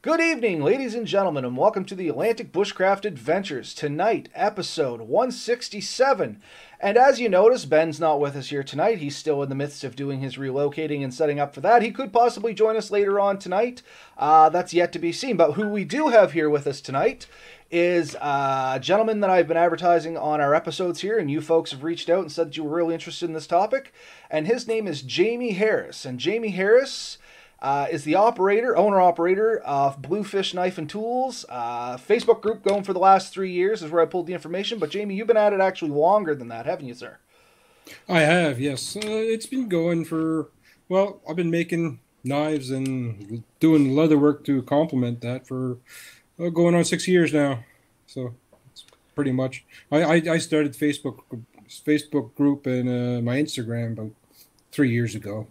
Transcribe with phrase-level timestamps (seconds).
[0.00, 3.74] Good evening, ladies and gentlemen, and welcome to the Atlantic Bushcraft Adventures.
[3.74, 6.40] Tonight, episode 167.
[6.78, 8.98] And as you notice, Ben's not with us here tonight.
[8.98, 11.82] He's still in the midst of doing his relocating and setting up for that.
[11.82, 13.82] He could possibly join us later on tonight.
[14.16, 15.36] Uh, that's yet to be seen.
[15.36, 17.26] But who we do have here with us tonight
[17.68, 21.82] is a gentleman that I've been advertising on our episodes here, and you folks have
[21.82, 23.92] reached out and said that you were really interested in this topic.
[24.30, 26.04] And his name is Jamie Harris.
[26.04, 27.18] And Jamie Harris
[27.60, 31.44] uh, is the operator, owner operator of Bluefish Knife and Tools.
[31.48, 34.78] Uh, Facebook group going for the last three years is where I pulled the information.
[34.78, 37.18] But Jamie, you've been at it actually longer than that, haven't you, sir?
[38.08, 38.96] I have, yes.
[38.96, 40.48] Uh, it's been going for
[40.88, 41.20] well.
[41.28, 45.78] I've been making knives and doing leather work to complement that for
[46.38, 47.64] uh, going on six years now.
[48.06, 48.34] So
[48.70, 49.64] it's pretty much.
[49.90, 51.20] I I, I started Facebook
[51.68, 54.12] Facebook group and uh, my Instagram about
[54.70, 55.46] three years ago.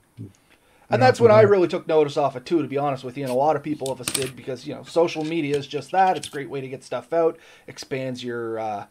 [0.90, 3.24] And that's when I really took notice off it too, to be honest with you.
[3.24, 5.92] And a lot of people of us did because you know social media is just
[5.92, 6.16] that.
[6.16, 7.38] It's a great way to get stuff out,
[7.68, 8.86] expands your uh,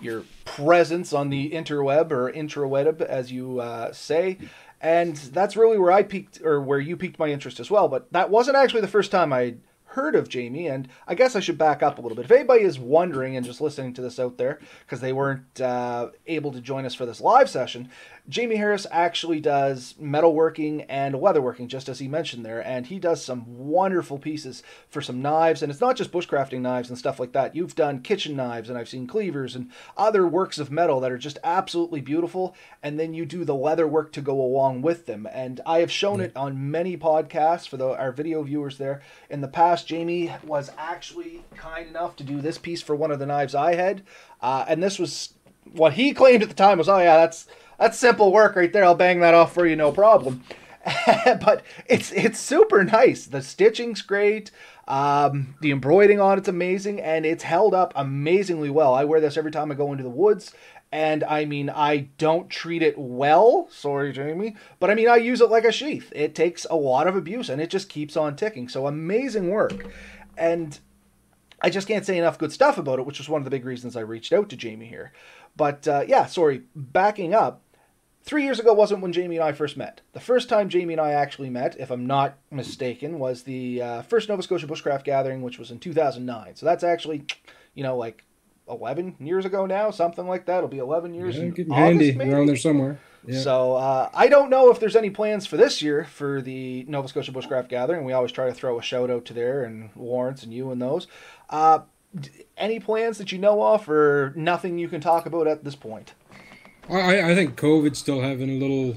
[0.00, 4.38] your presence on the interweb or intraweb, as you uh, say.
[4.80, 7.88] And that's really where I peaked, or where you piqued my interest as well.
[7.88, 9.56] But that wasn't actually the first time I
[9.90, 12.24] heard of Jamie, and I guess I should back up a little bit.
[12.24, 16.10] If anybody is wondering and just listening to this out there because they weren't uh,
[16.26, 17.90] able to join us for this live session,
[18.30, 23.24] Jamie Harris actually does metalworking and leatherworking, just as he mentioned there, and he does
[23.24, 25.62] some wonderful pieces for some knives.
[25.62, 27.56] And it's not just bushcrafting knives and stuff like that.
[27.56, 31.18] You've done kitchen knives, and I've seen cleavers and other works of metal that are
[31.18, 32.54] just absolutely beautiful.
[32.82, 35.26] And then you do the leather work to go along with them.
[35.32, 39.40] And I have shown it on many podcasts for the, our video viewers there in
[39.40, 39.88] the past.
[39.88, 43.74] Jamie was actually kind enough to do this piece for one of the knives I
[43.74, 44.04] had,
[44.40, 45.34] uh, and this was
[45.72, 47.46] what he claimed at the time was, oh yeah, that's
[47.80, 48.84] that's simple work right there.
[48.84, 50.44] I'll bang that off for you, no problem.
[51.06, 53.26] but it's it's super nice.
[53.26, 54.50] The stitching's great.
[54.86, 58.94] Um, the embroidering on it's amazing, and it's held up amazingly well.
[58.94, 60.52] I wear this every time I go into the woods,
[60.92, 63.68] and I mean I don't treat it well.
[63.70, 66.12] Sorry, Jamie, but I mean I use it like a sheath.
[66.14, 68.68] It takes a lot of abuse, and it just keeps on ticking.
[68.68, 69.86] So amazing work,
[70.36, 70.78] and
[71.62, 73.64] I just can't say enough good stuff about it, which was one of the big
[73.64, 75.12] reasons I reached out to Jamie here.
[75.56, 77.62] But uh, yeah, sorry, backing up
[78.30, 80.02] three years ago wasn't when Jamie and I first met.
[80.12, 84.02] The first time Jamie and I actually met, if I'm not mistaken, was the uh,
[84.02, 86.54] first Nova Scotia Bushcraft Gathering, which was in 2009.
[86.54, 87.24] So that's actually,
[87.74, 88.24] you know, like
[88.68, 90.58] 11 years ago now, something like that.
[90.58, 91.36] It'll be 11 years.
[91.36, 92.30] Yeah, getting handy maybe?
[92.30, 93.00] around there somewhere.
[93.26, 93.40] Yeah.
[93.40, 97.08] So uh, I don't know if there's any plans for this year for the Nova
[97.08, 98.04] Scotia Bushcraft Gathering.
[98.04, 100.80] We always try to throw a shout out to there and Lawrence and you and
[100.80, 101.08] those.
[101.48, 101.80] Uh,
[102.56, 106.14] any plans that you know of, or nothing you can talk about at this point?
[106.90, 108.96] I, I think COVID's still having a little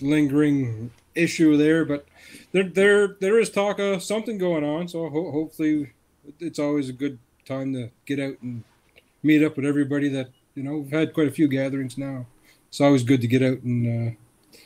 [0.00, 2.06] lingering issue there, but
[2.52, 4.88] there there there is talk of something going on.
[4.88, 5.92] So ho- hopefully,
[6.38, 8.62] it's always a good time to get out and
[9.22, 10.08] meet up with everybody.
[10.08, 12.26] That you know we've had quite a few gatherings now.
[12.68, 14.58] It's always good to get out and uh,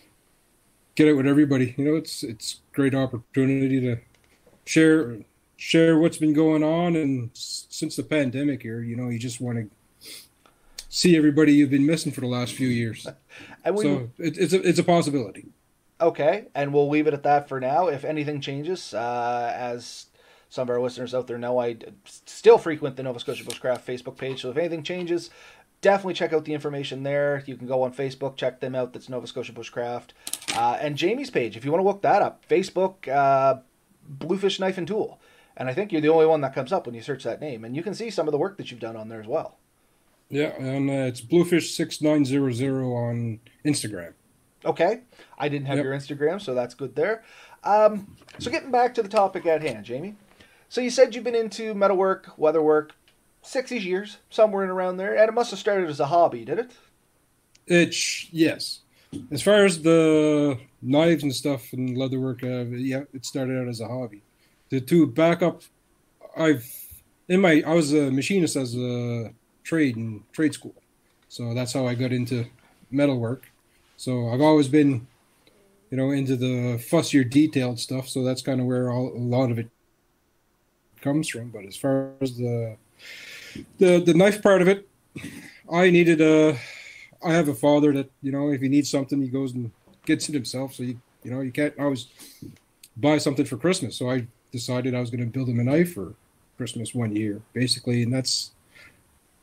[0.94, 1.74] get out with everybody.
[1.76, 3.96] You know, it's it's great opportunity to
[4.66, 5.18] share
[5.56, 8.82] share what's been going on and since the pandemic here.
[8.82, 9.70] You know, you just want to
[10.90, 13.06] see everybody you've been missing for the last few years.
[13.64, 15.46] and we, so it, it's a it's a possibility.
[15.98, 17.88] Okay, and we'll leave it at that for now.
[17.88, 20.06] If anything changes, uh, as
[20.48, 24.16] some of our listeners out there know, I still frequent the Nova Scotia Bushcraft Facebook
[24.16, 24.42] page.
[24.42, 25.30] So if anything changes,
[25.82, 27.44] definitely check out the information there.
[27.46, 28.92] You can go on Facebook, check them out.
[28.92, 30.08] That's Nova Scotia Bushcraft.
[30.56, 33.60] Uh, and Jamie's page, if you want to look that up, Facebook, uh,
[34.08, 35.20] Bluefish Knife and Tool.
[35.54, 37.62] And I think you're the only one that comes up when you search that name.
[37.62, 39.58] And you can see some of the work that you've done on there as well.
[40.30, 44.14] Yeah, and uh, it's bluefish6900 on Instagram.
[44.64, 45.00] Okay.
[45.38, 45.84] I didn't have yep.
[45.84, 47.24] your Instagram, so that's good there.
[47.64, 50.16] Um, so getting back to the topic at hand, Jamie.
[50.68, 52.90] So you said you've been into metalwork, leatherwork,
[53.42, 56.58] six years, somewhere in around there, and it must have started as a hobby, did
[56.58, 56.70] it?
[57.66, 58.80] It's yes.
[59.32, 63.80] As far as the knives and stuff and leatherwork, uh, yeah, it started out as
[63.80, 64.22] a hobby.
[64.70, 65.62] To, to back up,
[66.36, 66.64] I've
[67.28, 70.74] in my I was a machinist as a trade and trade school.
[71.28, 72.46] So that's how I got into
[72.90, 73.50] metalwork.
[73.96, 75.06] So I've always been,
[75.90, 78.08] you know, into the fussier, detailed stuff.
[78.08, 79.68] So that's kind of where all, a lot of it
[81.00, 81.50] comes from.
[81.50, 82.76] But as far as the
[83.78, 84.88] the the knife part of it,
[85.70, 86.58] I needed a.
[87.22, 89.70] I have a father that you know, if he needs something, he goes and
[90.06, 90.74] gets it himself.
[90.74, 92.06] So you you know, you can't always
[92.96, 93.96] buy something for Christmas.
[93.96, 96.14] So I decided I was going to build him a knife for
[96.56, 98.52] Christmas one year, basically, and that's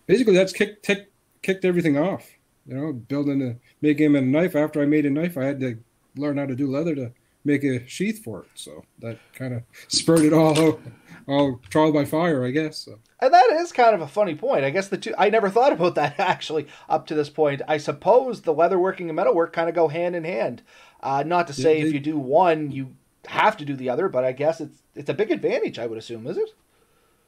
[0.08, 1.12] basically that's kicked kicked,
[1.44, 2.32] kicked everything off.
[2.66, 4.56] You know, building a making a knife.
[4.56, 5.78] After I made a knife, I had to
[6.16, 7.12] learn how to do leather to
[7.46, 8.50] make a sheath for it.
[8.56, 10.82] So that kind of spurred it all out,
[11.28, 12.80] all trial by fire, I guess.
[12.80, 13.00] So.
[13.20, 14.66] And that is kind of a funny point.
[14.66, 17.62] I guess the two, I never thought about that actually up to this point.
[17.68, 20.62] I suppose the leatherworking and metalwork kind of go hand in hand.
[21.02, 22.96] Uh, not to say if you do one, you
[23.28, 25.78] have to do the other, but I guess it's it's a big advantage.
[25.78, 26.50] I would assume, is it?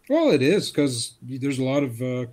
[0.09, 2.25] Well, it is because there's a lot of uh,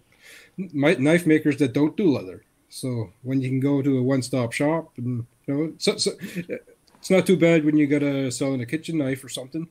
[0.57, 2.45] knife makers that don't do leather.
[2.69, 7.11] So when you can go to a one-stop shop, and you know, so, so it's
[7.11, 9.69] not too bad when you got to sell in a kitchen knife or something.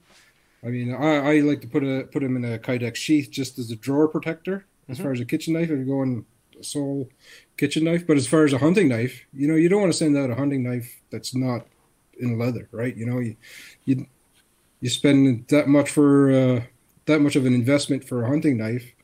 [0.63, 3.59] I mean, I, I like to put a put them in a Kydex sheath just
[3.59, 4.65] as a drawer protector.
[4.87, 5.03] As mm-hmm.
[5.03, 6.25] far as a kitchen knife, if you're going
[6.61, 7.09] sole
[7.57, 9.97] kitchen knife, but as far as a hunting knife, you know, you don't want to
[9.97, 11.67] send out a hunting knife that's not
[12.19, 12.95] in leather, right?
[12.95, 13.35] You know, you
[13.85, 14.07] you
[14.81, 16.63] you spend that much for uh,
[17.05, 18.94] that much of an investment for a hunting knife,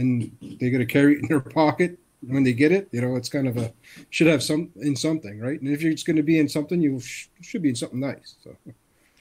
[0.00, 2.88] and they got to carry it in their pocket when they get it.
[2.92, 3.72] You know, it's kind of a
[4.10, 5.60] should have some in something, right?
[5.60, 8.36] And if it's going to be in something, you sh- should be in something nice.
[8.42, 8.56] So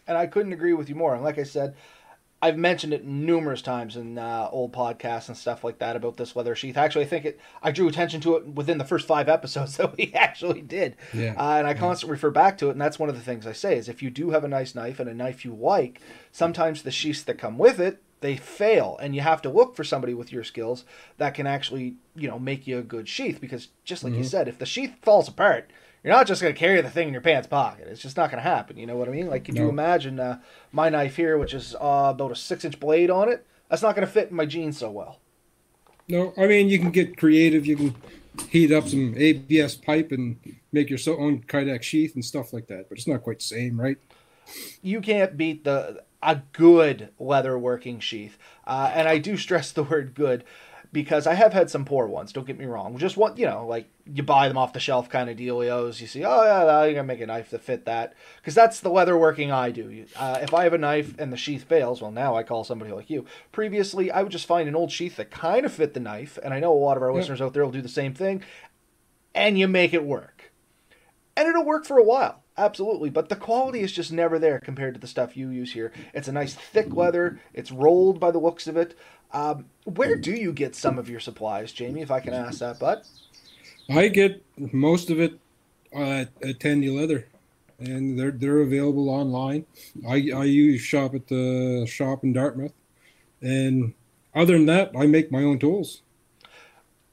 [0.07, 1.13] and I couldn't agree with you more.
[1.13, 1.75] And like I said,
[2.41, 6.37] I've mentioned it numerous times in uh, old podcasts and stuff like that about this
[6.37, 6.77] leather sheath.
[6.77, 7.39] Actually, I think it.
[7.61, 11.35] I drew attention to it within the first five episodes that we actually did, yeah.
[11.37, 12.71] uh, and I constantly refer back to it.
[12.71, 14.73] And that's one of the things I say is if you do have a nice
[14.73, 16.01] knife and a knife you like,
[16.31, 19.83] sometimes the sheaths that come with it they fail, and you have to look for
[19.83, 20.83] somebody with your skills
[21.17, 23.39] that can actually you know make you a good sheath.
[23.41, 24.23] Because just like mm-hmm.
[24.23, 25.69] you said, if the sheath falls apart,
[26.03, 27.87] you're not just going to carry the thing in your pants pocket.
[27.87, 28.77] It's just not going to happen.
[28.77, 29.27] You know what I mean?
[29.27, 29.63] Like, could no.
[29.63, 30.39] you imagine uh,
[30.71, 33.45] my knife here, which is uh, about a six inch blade on it?
[33.69, 35.19] That's not going to fit in my jeans so well.
[36.07, 37.65] No, I mean, you can get creative.
[37.65, 37.95] You can
[38.49, 40.37] heat up some ABS pipe and
[40.71, 43.79] make your own Kydex sheath and stuff like that, but it's not quite the same,
[43.79, 43.97] right?
[44.81, 48.37] You can't beat the a good leather working sheath.
[48.65, 50.43] Uh, and I do stress the word good
[50.91, 52.33] because I have had some poor ones.
[52.33, 52.97] Don't get me wrong.
[52.97, 56.01] Just what you know, like you buy them off the shelf kind of dealios.
[56.01, 58.89] You see, oh yeah, you gotta make a knife to fit that because that's the
[58.89, 60.05] leather working I do.
[60.15, 62.91] Uh, if I have a knife and the sheath fails, well, now I call somebody
[62.91, 63.25] like you.
[63.51, 66.53] Previously, I would just find an old sheath that kind of fit the knife, and
[66.53, 67.17] I know a lot of our yeah.
[67.17, 68.43] listeners out there will do the same thing,
[69.35, 70.38] and you make it work,
[71.39, 72.43] and it'll work for a while.
[72.57, 75.93] Absolutely, but the quality is just never there compared to the stuff you use here.
[76.13, 77.39] It's a nice thick leather.
[77.53, 78.97] It's rolled by the looks of it.
[79.31, 82.01] Um, where do you get some of your supplies, Jamie?
[82.01, 83.07] If I can ask that, but
[83.89, 85.39] I get most of it
[85.93, 87.27] at, at Tandy Leather,
[87.79, 89.65] and they're they're available online.
[90.05, 92.73] I I use shop at the shop in Dartmouth,
[93.41, 93.93] and
[94.35, 96.01] other than that, I make my own tools.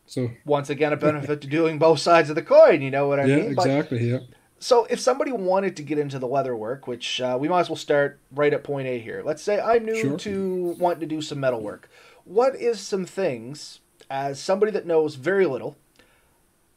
[0.06, 2.81] So once again, a benefit to doing both sides of the coin.
[2.81, 3.53] You know what I yeah, mean?
[3.53, 3.99] Exactly.
[3.99, 4.37] But, yeah.
[4.58, 7.69] So, if somebody wanted to get into the leather work, which uh, we might as
[7.69, 9.23] well start right at point A here.
[9.25, 10.17] Let's say I'm new sure.
[10.19, 11.91] to wanting to do some metal work.
[12.25, 15.76] What is some things, as somebody that knows very little,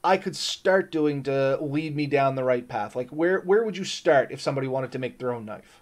[0.03, 2.95] I could start doing to lead me down the right path?
[2.97, 5.81] Like, where where would you start if somebody wanted to make their own knife?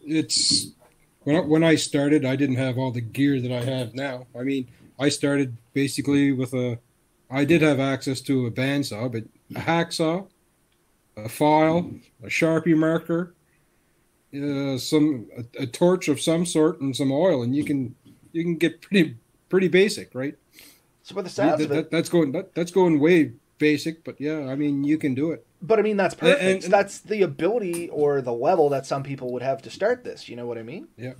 [0.00, 0.68] It's
[1.24, 4.28] when I, when I started, I didn't have all the gear that I have now.
[4.38, 4.68] I mean,
[4.98, 6.78] I started basically with a.
[7.30, 9.24] I did have access to a bandsaw, but
[9.54, 10.26] a hacksaw,
[11.16, 11.90] a file,
[12.22, 13.34] a sharpie marker,
[14.34, 17.94] uh, some a, a, torch of some sort, and some oil, and you can
[18.32, 19.16] you can get pretty
[19.48, 20.36] pretty basic, right?
[21.02, 24.46] So, with the sounds that, that, that's going that, that's going way basic, but yeah,
[24.48, 25.46] I mean you can do it.
[25.60, 26.42] But I mean that's perfect.
[26.42, 30.04] And, and, that's the ability or the level that some people would have to start
[30.04, 30.28] this.
[30.28, 30.88] You know what I mean?
[30.96, 31.14] Yeah.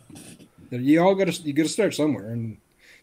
[0.70, 2.58] You all got to you got to start somewhere, and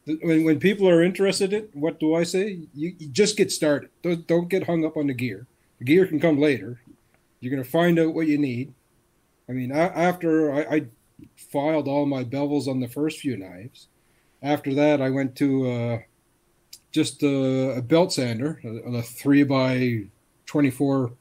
[0.05, 2.59] when, when people are interested in what do I say?
[2.73, 3.89] You, you just get started.
[4.01, 5.47] Don't, don't get hung up on the gear.
[5.79, 6.79] The gear can come later.
[7.39, 8.73] You're going to find out what you need.
[9.49, 10.85] I mean, I, after I, I,
[11.37, 13.87] filed all my bevels on the first few knives,
[14.43, 15.99] after that I went to uh,
[16.91, 20.07] just a, a, belt sander, a, a three by
[20.45, 21.13] twenty-four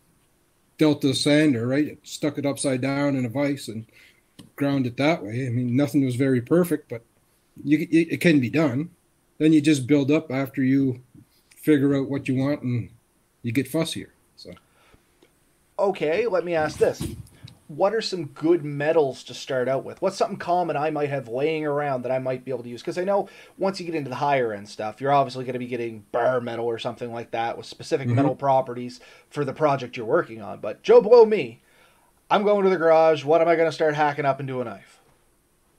[0.78, 1.68] Delta sander.
[1.68, 3.86] Right, stuck it upside down in a vise and
[4.56, 5.46] ground it that way.
[5.46, 7.04] I mean, nothing was very perfect, but
[7.62, 8.90] you, it can be done.
[9.38, 11.02] Then you just build up after you
[11.56, 12.90] figure out what you want and
[13.42, 14.08] you get fussier.
[14.36, 14.52] So,
[15.78, 17.04] okay, let me ask this:
[17.68, 20.00] What are some good metals to start out with?
[20.00, 22.82] What's something common I might have laying around that I might be able to use?
[22.82, 25.58] Because I know once you get into the higher end stuff, you're obviously going to
[25.58, 28.16] be getting bar metal or something like that with specific mm-hmm.
[28.16, 30.60] metal properties for the project you're working on.
[30.60, 31.60] But Joe Blow me,
[32.30, 33.24] I'm going to the garage.
[33.24, 35.00] What am I going to start hacking up into a knife?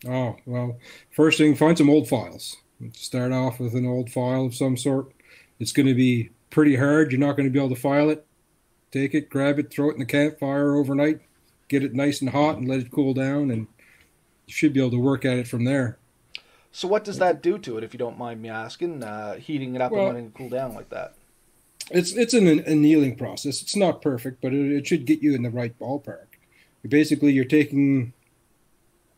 [0.07, 0.77] Oh, well,
[1.11, 2.57] first thing, find some old files.
[2.93, 5.11] Start off with an old file of some sort.
[5.59, 7.11] It's going to be pretty hard.
[7.11, 8.25] You're not going to be able to file it.
[8.91, 11.21] Take it, grab it, throw it in the campfire overnight,
[11.67, 13.67] get it nice and hot, and let it cool down, and
[14.45, 15.97] you should be able to work at it from there.
[16.71, 19.03] So, what does that do to it, if you don't mind me asking?
[19.03, 21.15] Uh, heating it up well, and letting it cool down like that.
[21.91, 23.61] It's it's an annealing process.
[23.61, 26.27] It's not perfect, but it, it should get you in the right ballpark.
[26.87, 28.13] basically you're taking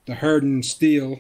[0.07, 1.19] the hardened steel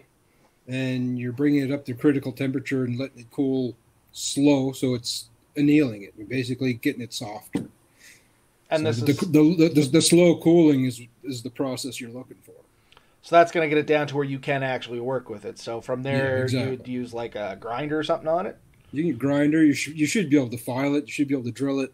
[0.67, 3.75] and you're bringing it up to critical temperature and letting it cool
[4.11, 6.13] slow, so it's annealing it.
[6.17, 7.65] You're basically getting it softer.
[8.69, 12.09] And so this the, is the, the, the slow cooling is is the process you're
[12.09, 12.53] looking for.
[13.21, 15.57] so that's going to get it down to where you can actually work with it.
[15.59, 16.71] So from there, Yeah, exactly.
[16.71, 18.57] you'd use like a grinder or something on it.
[18.91, 19.63] You can grinder.
[19.63, 21.05] You should you should be able to file it.
[21.05, 21.93] You should be able to drill it.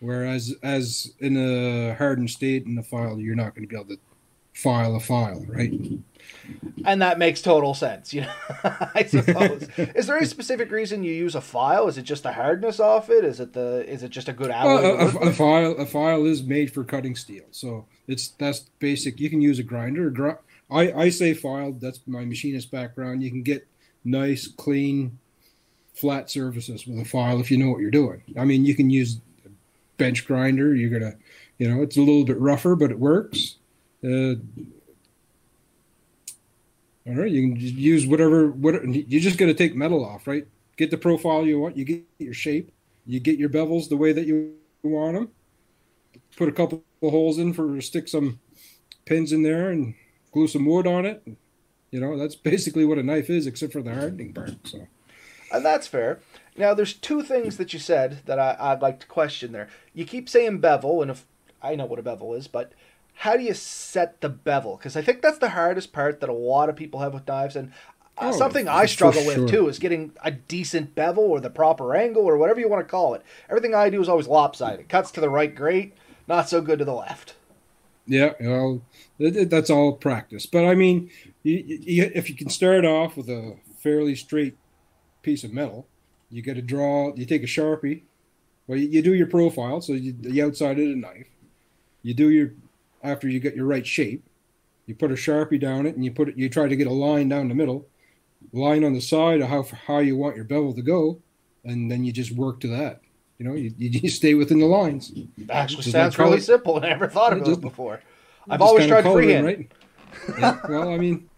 [0.00, 3.88] Whereas as in a hardened state in the file, you're not going to be able
[3.94, 3.98] to
[4.54, 5.72] file a file, right?
[6.84, 8.32] And that makes total sense, you know.
[8.94, 9.68] I suppose.
[9.76, 11.88] is there any specific reason you use a file?
[11.88, 13.24] Is it just the hardness off it?
[13.24, 13.84] Is it the?
[13.88, 14.82] Is it just a good alloy?
[14.82, 18.60] Well, a, a, a file a file is made for cutting steel, so it's that's
[18.78, 19.20] basic.
[19.20, 20.10] You can use a grinder.
[20.10, 21.80] Gr- I I say filed.
[21.80, 23.22] That's my machinist background.
[23.22, 23.66] You can get
[24.04, 25.18] nice, clean,
[25.94, 28.22] flat surfaces with a file if you know what you're doing.
[28.38, 29.48] I mean, you can use a
[29.96, 30.74] bench grinder.
[30.74, 31.16] You're gonna,
[31.58, 33.56] you know, it's a little bit rougher, but it works.
[34.04, 34.34] Uh,
[37.06, 38.48] all right, you can use whatever.
[38.50, 40.46] What you're just gonna take metal off, right?
[40.76, 41.76] Get the profile you want.
[41.76, 42.72] You get your shape.
[43.06, 45.28] You get your bevels the way that you want them.
[46.36, 48.40] Put a couple holes in for stick some
[49.04, 49.94] pins in there and
[50.32, 51.22] glue some wood on it.
[51.90, 54.54] You know, that's basically what a knife is, except for the hardening part.
[54.64, 54.88] So
[55.52, 56.20] And that's fair.
[56.56, 59.68] Now, there's two things that you said that I, I'd like to question there.
[59.92, 61.26] You keep saying bevel, and if
[61.62, 62.72] I know what a bevel is, but
[63.14, 64.76] how do you set the bevel?
[64.76, 67.56] Because I think that's the hardest part that a lot of people have with knives,
[67.56, 67.72] and
[68.18, 69.40] uh, Oh, something I struggle sure.
[69.42, 72.86] with too is getting a decent bevel or the proper angle or whatever you want
[72.86, 73.22] to call it.
[73.48, 74.80] Everything I do is always lopsided.
[74.80, 75.94] It Cuts to the right, great.
[76.28, 77.34] Not so good to the left.
[78.06, 78.82] yeah, well,
[79.18, 80.46] that's all practice.
[80.46, 81.10] But I mean,
[81.42, 84.56] you, you, if you can start off with a fairly straight
[85.22, 85.86] piece of metal,
[86.30, 87.14] you get to draw.
[87.14, 88.02] You take a sharpie.
[88.66, 91.26] Well, you, you do your profile, so you, the outside of the knife.
[92.02, 92.52] You do your
[93.04, 94.24] after you get your right shape.
[94.86, 96.36] You put a sharpie down it, and you put it.
[96.36, 97.86] You try to get a line down the middle,
[98.52, 101.20] line on the side of how how you want your bevel to go,
[101.64, 103.00] and then you just work to that.
[103.38, 105.12] You know, you, you stay within the lines.
[105.48, 108.00] Actually, Just sounds really color- simple, and I never thought of it before.
[108.48, 109.46] I've always tried freehand.
[109.46, 109.70] right?
[110.38, 111.28] Yeah, well, I mean,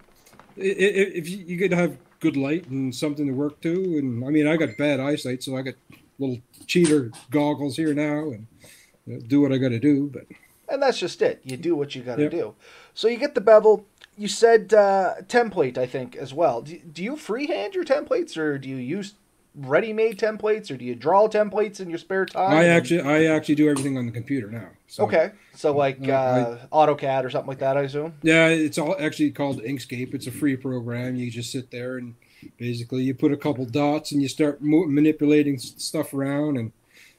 [0.56, 4.46] if you, you to have good light and something to work to, and I mean,
[4.46, 5.74] I got bad eyesight, so I got
[6.18, 10.10] little cheater goggles here now, and do what I got to do.
[10.12, 10.24] But
[10.68, 11.40] And that's just it.
[11.44, 12.30] You do what you got to Yep.
[12.32, 12.54] do.
[12.94, 13.86] So you get the bevel.
[14.18, 16.62] You said uh, template, I think, as well.
[16.62, 19.14] Do, do you freehand your templates, or do you use
[19.54, 22.50] ready-made templates, or do you draw templates in your spare time?
[22.52, 24.68] I actually, I actually do everything on the computer now.
[24.86, 28.14] So, Okay, so like Uh, uh, AutoCAD or something like that, I assume.
[28.22, 30.14] Yeah, it's all actually called Inkscape.
[30.14, 31.16] It's a free program.
[31.16, 32.14] You just sit there and
[32.58, 36.56] basically you put a couple dots and you start mo- manipulating stuff around.
[36.56, 36.72] And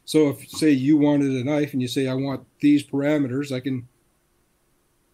[0.07, 3.59] so, if say you wanted a knife and you say I want these parameters, I
[3.59, 3.89] can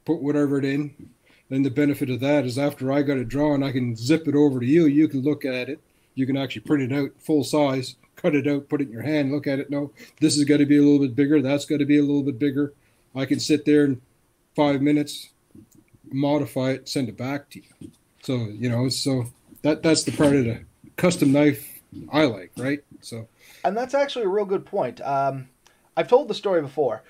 [0.06, 1.10] put whatever it in.
[1.50, 4.36] And the benefit of that is after I got it drawn, I can zip it
[4.36, 4.86] over to you.
[4.86, 5.82] You can look at it.
[6.14, 9.02] You can actually print it out full size, cut it out, put it in your
[9.02, 9.72] hand, look at it.
[9.72, 11.42] No, this is got to be a little bit bigger.
[11.42, 12.74] That's got to be a little bit bigger.
[13.16, 14.00] I can sit there in
[14.56, 15.30] five minutes,
[16.12, 17.90] modify it, send it back to you.
[18.22, 19.26] So you know, so
[19.64, 20.60] that that's the part of the
[20.98, 21.82] custom knife
[22.12, 22.84] I like, right?
[23.02, 23.28] So
[23.64, 25.02] And that's actually a real good point.
[25.02, 25.50] Um,
[25.96, 27.04] I've told the story before.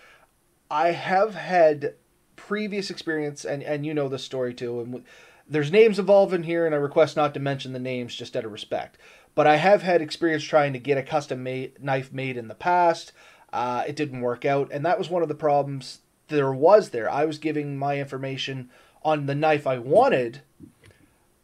[0.69, 1.95] I have had
[2.35, 4.79] previous experience, and, and you know the story too.
[4.81, 5.05] And w-
[5.47, 8.45] there's names involved in here, and I request not to mention the names just out
[8.45, 8.97] of respect.
[9.35, 11.43] But I have had experience trying to get a custom
[11.79, 13.13] knife made in the past.
[13.51, 17.09] Uh, it didn't work out, and that was one of the problems there was there.
[17.09, 18.69] I was giving my information
[19.03, 20.41] on the knife I wanted,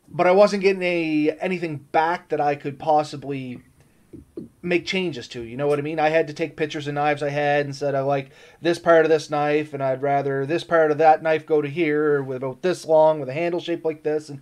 [0.07, 3.61] but I wasn't getting a anything back that I could possibly
[4.61, 5.41] make changes to.
[5.41, 5.99] You know what I mean?
[5.99, 9.05] I had to take pictures of knives I had and said I like this part
[9.05, 12.37] of this knife, and I'd rather this part of that knife go to here with
[12.37, 14.27] about this long with a handle shape like this.
[14.29, 14.41] And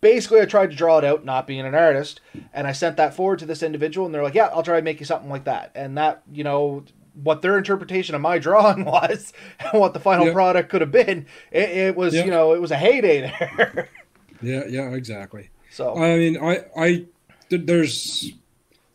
[0.00, 2.20] basically, I tried to draw it out, not being an artist,
[2.52, 4.82] and I sent that forward to this individual, and they're like, "Yeah, I'll try to
[4.82, 6.84] make you something like that." And that, you know.
[7.22, 10.34] What their interpretation of my drawing was, and what the final Yep.
[10.34, 12.24] product could have been, it, it was, Yep.
[12.24, 13.88] you know, it was a heyday there.
[14.42, 15.50] yeah, yeah, exactly.
[15.70, 17.04] so, I mean, I, I,
[17.50, 18.32] th- there's,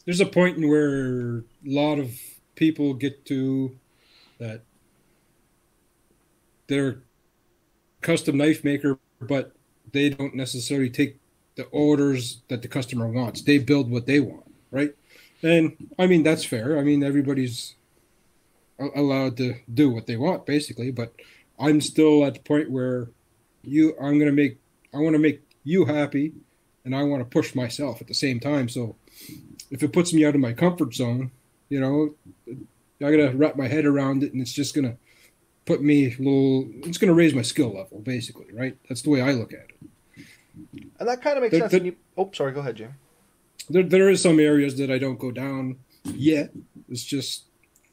[0.10, 2.20] there's a point in where a lot of
[2.56, 3.78] people get to
[4.40, 4.64] that
[6.66, 7.04] they're
[8.02, 9.52] custom knife maker, but
[9.92, 11.20] they don't necessarily take
[11.58, 13.44] the orders that the customer wants.
[13.44, 14.96] They build what they want, right?
[15.44, 16.80] And I mean, that's fair.
[16.80, 17.76] I mean, everybody's
[18.80, 20.90] allowed to do what they want, basically.
[20.90, 21.14] But
[21.60, 23.12] I'm still at the point where
[23.62, 24.58] you, I'm going to make,
[24.92, 26.34] I want to make you happy
[26.84, 28.70] and I want to push myself at the same time.
[28.70, 28.96] So
[29.72, 31.32] if it puts me out of my comfort zone,
[31.70, 32.16] you know,
[33.02, 34.98] I got to wrap my head around it and it's just going to
[35.66, 36.68] put me a little.
[36.84, 38.78] It's going to raise my skill level, basically, right?
[38.88, 40.26] That's the way I look at it.
[41.00, 41.72] And that kind of makes The- sense.
[41.72, 42.52] the- when you, oh, sorry.
[42.52, 42.94] Go ahead, Jim.
[43.70, 46.52] There, there is some areas that I don't go down yet.
[46.90, 47.44] It's just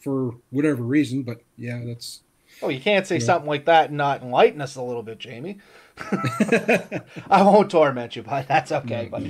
[0.00, 2.22] for whatever reason, but yeah, that's.
[2.62, 3.24] Oh, you can't say Yeah.
[3.26, 5.58] something like that and not enlighten us a little bit, Jamie.
[7.30, 9.10] I won't torment you, but that's okay.
[9.10, 9.10] Mm.
[9.10, 9.22] But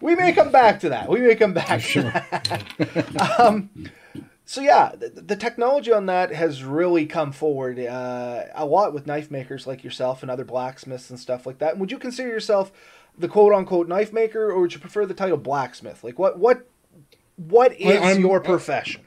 [0.00, 1.08] we may come back to that.
[1.08, 1.80] We may come back.
[1.80, 2.02] Sure.
[2.02, 3.40] To that.
[3.40, 3.70] um,
[4.44, 9.06] so yeah, the, the technology on that has really come forward uh, a lot with
[9.06, 11.72] knife makers like yourself and other blacksmiths and stuff like that.
[11.72, 12.72] And would you consider yourself
[13.18, 16.02] the quote unquote knife maker, or would you prefer the title blacksmith?
[16.02, 16.66] Like what what
[17.36, 19.02] what is I'm- your profession?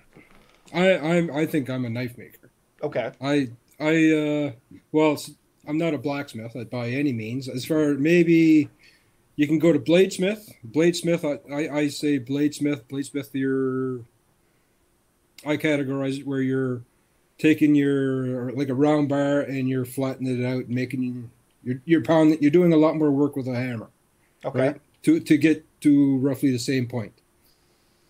[0.73, 1.31] I, I'm.
[1.35, 2.49] I think I'm a knife maker.
[2.81, 3.11] Okay.
[3.19, 4.51] I I uh
[4.91, 5.17] well
[5.67, 7.49] I'm not a blacksmith by any means.
[7.49, 8.69] As far maybe
[9.41, 10.51] you can go to bladesmith.
[10.69, 14.01] Bladesmith I, I, I say bladesmith, bladesmith you're
[15.43, 16.83] I categorize it where you're
[17.39, 21.31] taking your like a round bar and you're flattening it out and making
[21.63, 23.89] you're you're pounding you're doing a lot more work with a hammer,
[24.45, 24.59] Okay.
[24.59, 24.81] right?
[25.05, 27.13] To to get to roughly the same point.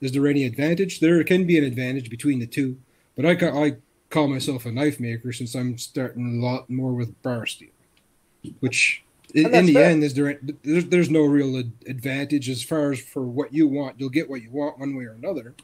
[0.02, 1.00] Is there any advantage?
[1.00, 2.78] There can be an advantage between the two,
[3.16, 3.78] but I ca- I
[4.10, 7.70] call myself a knife maker since I'm starting a lot more with bar steel,
[8.60, 9.90] which in, in the fair.
[9.90, 13.68] end is there there's, there's no real ad- advantage as far as for what you
[13.68, 14.00] want.
[14.00, 15.56] You'll get what you want one way or another.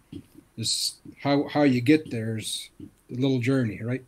[0.58, 4.04] Is how how you get there is a little journey, right?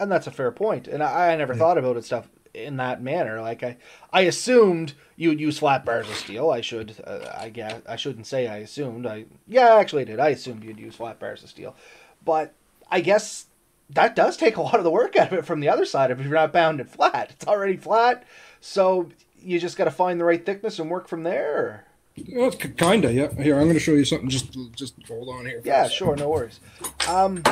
[0.00, 0.86] And that's a fair point.
[0.86, 1.58] And I, I never Yeah.
[1.58, 3.40] thought about it stuff in that manner.
[3.40, 3.76] Like I,
[4.12, 6.50] I assumed you would use flat bars of steel.
[6.50, 9.06] I should, uh, I guess, I shouldn't say I assumed.
[9.06, 10.20] I, yeah, actually did.
[10.20, 11.74] I assumed you'd use flat bars of steel,
[12.24, 12.52] but
[12.90, 13.46] I guess
[13.90, 16.10] that does take a lot of the work out of it from the other side.
[16.10, 18.24] If you're not bounded flat, it's already flat,
[18.60, 19.08] so
[19.40, 21.84] you just got to find the right thickness and work from there.
[22.32, 23.32] Well, kinda, yeah.
[23.34, 24.28] Here, I'm going to show you something.
[24.28, 25.60] Just just hold on here.
[25.64, 26.60] Yeah, sure, no worries.
[27.08, 27.42] Um,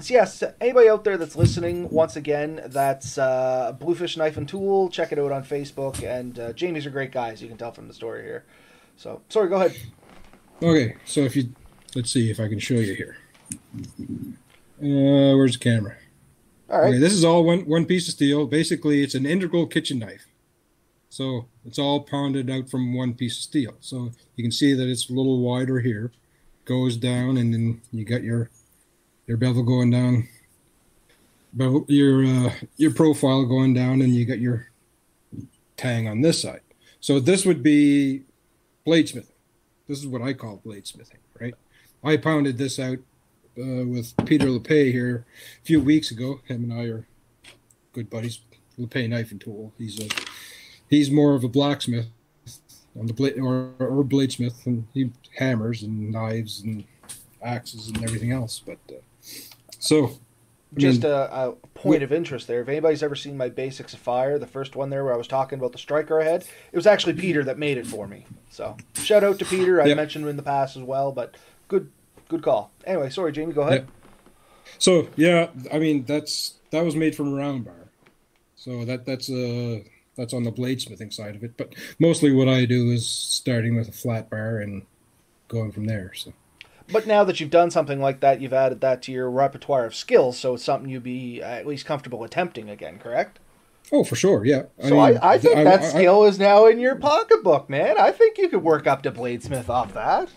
[0.00, 4.88] so yes, anybody out there that's listening, once again, that's uh, Bluefish Knife and Tool.
[4.90, 7.72] Check it out on Facebook, and uh, Jamie's a great guy, as you can tell
[7.72, 8.44] from the story here.
[8.96, 9.76] So, sorry, go ahead.
[10.62, 11.52] Okay, so if you
[11.94, 13.16] let's see if I can show you here.
[14.80, 15.96] Uh, where's the camera?
[16.70, 18.46] All right, Okay, this is all one one piece of steel.
[18.46, 20.26] Basically, it's an integral kitchen knife.
[21.08, 23.74] So it's all pounded out from one piece of steel.
[23.80, 26.12] So you can see that it's a little wider here,
[26.66, 28.50] goes down, and then you got your
[29.26, 30.28] your bevel going down,
[31.54, 34.70] bevel, your uh, your profile going down, and you got your
[35.76, 36.60] tang on this side.
[37.00, 38.24] So this would be
[38.86, 39.32] bladesmithing.
[39.86, 41.54] This is what I call bladesmithing, right?
[42.04, 42.98] I pounded this out
[43.58, 45.24] uh, with Peter LePay here
[45.60, 46.40] a few weeks ago.
[46.44, 47.06] Him and I are
[47.92, 48.40] good buddies.
[48.78, 49.72] LePay Knife and Tool.
[49.78, 50.08] He's a
[50.88, 52.06] he's more of a blacksmith
[52.98, 56.84] on the blade or, or bladesmith, and he hammers and knives and
[57.42, 58.62] axes and everything else.
[58.64, 58.94] But uh,
[59.78, 60.12] so
[60.76, 62.60] I just mean, a, a point of interest there.
[62.60, 65.28] If anybody's ever seen my Basics of Fire, the first one there where I was
[65.28, 68.26] talking about the striker ahead, it was actually Peter that made it for me.
[68.50, 69.80] So, shout out to Peter.
[69.80, 69.94] I Yeah.
[69.94, 71.36] mentioned him in the past as well, but
[71.68, 71.90] good,
[72.28, 72.70] good call.
[72.86, 73.88] Anyway, sorry, Jamie, go ahead.
[74.78, 77.88] so yeah, I mean that's that was made from a round bar.
[78.56, 79.80] So that that's uh
[80.16, 81.56] that's on the bladesmithing side of it.
[81.56, 84.82] But mostly what I do is starting with a flat bar and
[85.48, 86.12] going from there.
[86.14, 86.32] So.
[86.90, 89.94] But now that you've done something like that, you've added that to your repertoire of
[89.94, 93.38] skills, so it's something you'd be at least comfortable attempting again, correct?
[93.92, 94.62] Oh, for sure, yeah.
[94.82, 97.98] So mean, I, I think I- that I- skill is now in your pocketbook, man.
[97.98, 100.30] I think you could work up to bladesmith off that.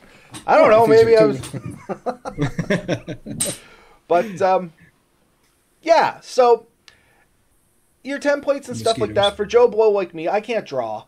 [0.48, 1.42] I don't know, maybe I was.
[4.08, 4.74] But um,
[5.82, 6.68] yeah, so
[8.04, 11.06] your templates and stuff like that for Joe Blow like me, I can't draw.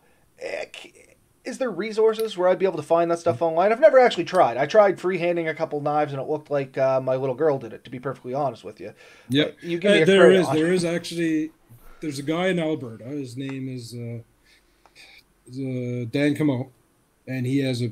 [1.43, 3.73] Is there resources where I'd be able to find that stuff online?
[3.73, 4.55] I've never actually tried.
[4.55, 7.73] I tried freehanding a couple knives, and it looked like uh, my little girl did
[7.73, 7.83] it.
[7.83, 8.93] To be perfectly honest with you,
[9.27, 11.51] Yeah, you give me Uh, a there is there is actually
[11.99, 13.03] there's a guy in Alberta.
[13.03, 14.19] His name is uh,
[15.45, 16.69] is, uh, Dan Comeau,
[17.27, 17.91] and he has a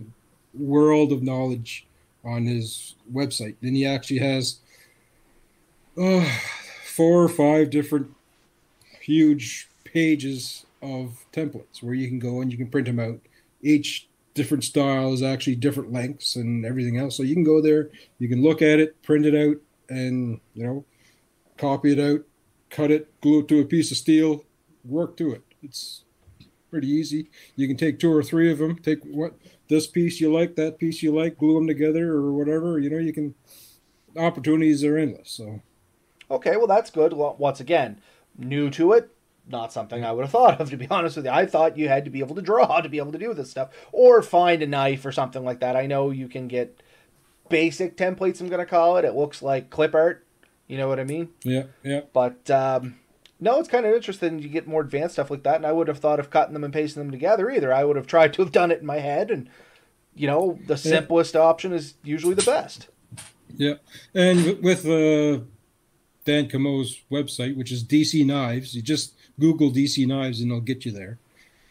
[0.53, 1.87] world of knowledge
[2.23, 3.55] on his website.
[3.61, 4.59] And he actually has
[5.97, 6.25] uh,
[6.85, 8.13] four or five different
[9.01, 13.19] huge pages of templates where you can go and you can print them out.
[13.61, 17.17] Each different style is actually different lengths and everything else.
[17.17, 19.57] So you can go there, you can look at it, print it out,
[19.89, 20.85] and you know,
[21.57, 22.21] copy it out,
[22.69, 24.45] cut it, glue it to a piece of steel,
[24.85, 25.43] work to it.
[25.61, 26.03] It's
[26.69, 27.29] pretty easy.
[27.55, 29.33] You can take two or three of them, take what
[29.71, 32.77] this piece you like, that piece you like, glue them together or whatever.
[32.77, 33.34] You know, you can.
[34.15, 35.31] Opportunities are endless.
[35.31, 35.62] So
[36.31, 37.13] Okay, well that's good.
[37.13, 37.99] Well, once again,
[38.38, 39.10] new to it,
[39.47, 41.31] not something I would have thought of to be honest with you.
[41.31, 43.51] I thought you had to be able to draw to be able to do this
[43.51, 45.75] stuff or find a knife or something like that.
[45.75, 46.81] I know you can get
[47.49, 49.05] basic templates I'm going to call it.
[49.05, 50.25] It looks like clip art.
[50.67, 51.29] You know what I mean?
[51.43, 52.01] Yeah, yeah.
[52.13, 53.00] But um,
[53.41, 54.39] no, it's kind of interesting.
[54.39, 56.63] You get more advanced stuff like that, and I would have thought of cutting them
[56.63, 57.73] and pasting them together either.
[57.73, 59.49] I would have tried to have done it in my head, and
[60.15, 61.41] you know, the simplest yeah.
[61.41, 62.88] option is usually the best.
[63.58, 63.75] Yeah,
[64.13, 65.43] and with uh,
[66.23, 70.86] Dan Comeau's website, which is DC Knives, you just Google DC Knives and it'll get
[70.86, 71.17] you there.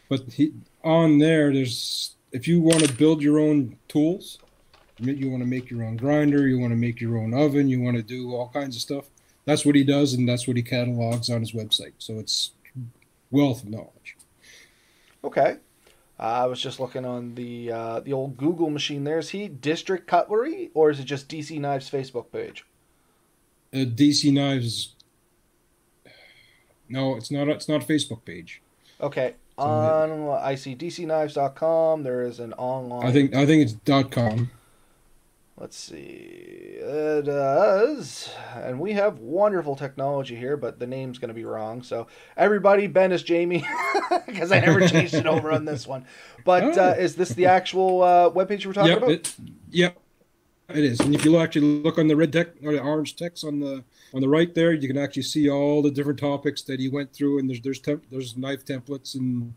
[0.09, 0.53] But he,
[0.83, 4.39] on there, there's if you want to build your own tools,
[4.99, 7.81] you want to make your own grinder, you want to make your own oven, you
[7.81, 9.07] want to do all kinds of stuff.
[9.51, 11.95] That's what he does, and that's what he catalogs on his website.
[11.99, 12.53] So it's
[13.33, 14.17] wealth of knowledge.
[15.25, 15.57] Okay.
[16.21, 19.03] Uh, I was just looking on the uh, the old Google machine.
[19.03, 22.65] There is he District Cutlery, or is it just DC Knives Facebook page?
[23.75, 24.95] Uh, DC Knives.
[26.89, 27.49] No, it's not.
[27.49, 28.63] It's not a Facebook page.
[29.01, 29.35] Okay.
[29.59, 32.05] On I see DCKnives.com.
[32.05, 33.05] There is an online.
[33.05, 34.53] I think I think it's dot .com.
[35.61, 36.79] Let's see.
[36.81, 38.31] It does.
[38.55, 41.83] And we have wonderful technology here, but the name's going to be wrong.
[41.83, 43.63] So, everybody, Ben is Jamie,
[44.27, 46.07] because I never changed it over on this one.
[46.47, 46.93] But oh.
[46.93, 49.11] uh, is this the actual uh, webpage we're talking yep, about?
[49.11, 49.35] It,
[49.69, 49.99] yep,
[50.71, 50.99] it is.
[51.01, 53.85] And if you actually look on the red deck or the orange text on the
[54.15, 57.13] on the right there, you can actually see all the different topics that he went
[57.13, 57.39] through.
[57.39, 59.53] And there's there's temp, there's knife templates and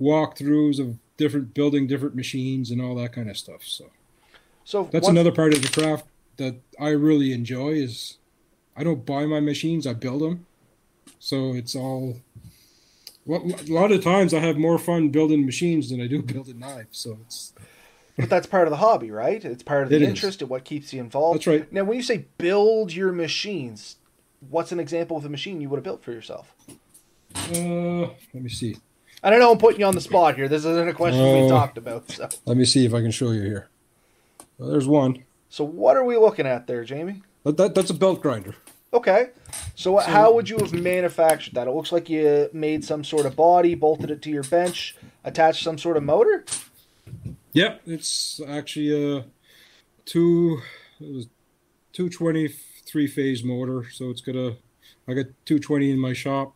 [0.00, 3.64] walkthroughs of different building different machines and all that kind of stuff.
[3.64, 3.90] So
[4.68, 6.04] so that's another part of the craft
[6.36, 8.18] that I really enjoy is
[8.76, 10.44] I don't buy my machines, I build them.
[11.18, 12.20] So it's all
[13.24, 16.58] well, a lot of times I have more fun building machines than I do building
[16.58, 16.98] knives.
[16.98, 17.54] So it's
[18.18, 19.42] but that's part of the hobby, right?
[19.42, 21.38] It's part of the it interest and what keeps you involved.
[21.38, 21.72] That's right.
[21.72, 23.96] Now, when you say build your machines,
[24.50, 26.54] what's an example of a machine you would have built for yourself?
[27.34, 28.76] Uh, let me see.
[29.22, 29.50] I don't know.
[29.50, 30.46] I'm putting you on the spot here.
[30.46, 32.10] This isn't a question uh, we talked about.
[32.10, 32.28] So.
[32.44, 33.70] Let me see if I can show you here.
[34.58, 35.24] Well, there's one.
[35.48, 37.22] So what are we looking at there, Jamie?
[37.44, 38.54] That, that that's a belt grinder.
[38.92, 39.30] Okay.
[39.74, 41.68] So, so, how would you have manufactured that?
[41.68, 45.62] It looks like you made some sort of body, bolted it to your bench, attached
[45.62, 46.44] some sort of motor.
[47.52, 49.24] Yep, it's actually a
[50.04, 50.60] two
[51.92, 53.86] two twenty three phase motor.
[53.90, 54.56] So it's got a
[55.06, 56.54] I got two twenty in my shop,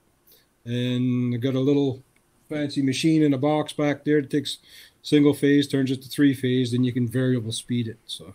[0.64, 2.02] and I got a little
[2.48, 4.18] fancy machine in a box back there.
[4.18, 4.58] It takes
[5.02, 7.98] single phase turns it to three phase, then you can variable speed it.
[8.06, 8.34] So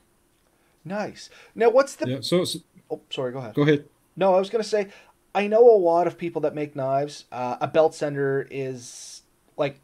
[0.86, 1.30] nice.
[1.56, 2.10] Now, what's the?
[2.10, 2.18] Yeah.
[2.22, 2.60] So, so
[2.92, 3.32] oh, sorry.
[3.32, 3.56] Go ahead.
[3.56, 3.86] Go ahead.
[4.16, 4.90] No, I was gonna say,
[5.34, 7.26] I know a lot of people that make knives.
[7.32, 9.24] Uh, a belt sander is
[9.56, 9.80] like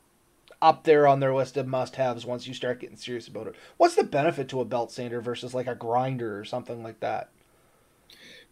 [0.62, 3.56] up there on their list of must-haves once you start getting serious about it.
[3.78, 7.30] What's the benefit to a belt sander versus like a grinder or something like that?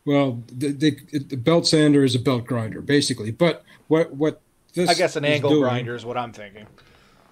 [0.04, 4.41] Well, the, the, the belt sander is a belt grinder basically, but what what
[4.74, 6.67] this I guess an angle doing, grinder is what I'm thinking.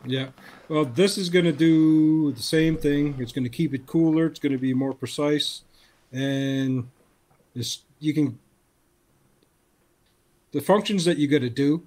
[0.05, 0.29] Yeah.
[0.67, 3.15] Well, this is going to do the same thing.
[3.19, 4.27] It's going to keep it cooler.
[4.27, 5.63] It's going to be more precise,
[6.11, 6.87] and
[7.53, 8.39] this you can.
[10.51, 11.83] The functions that you got to do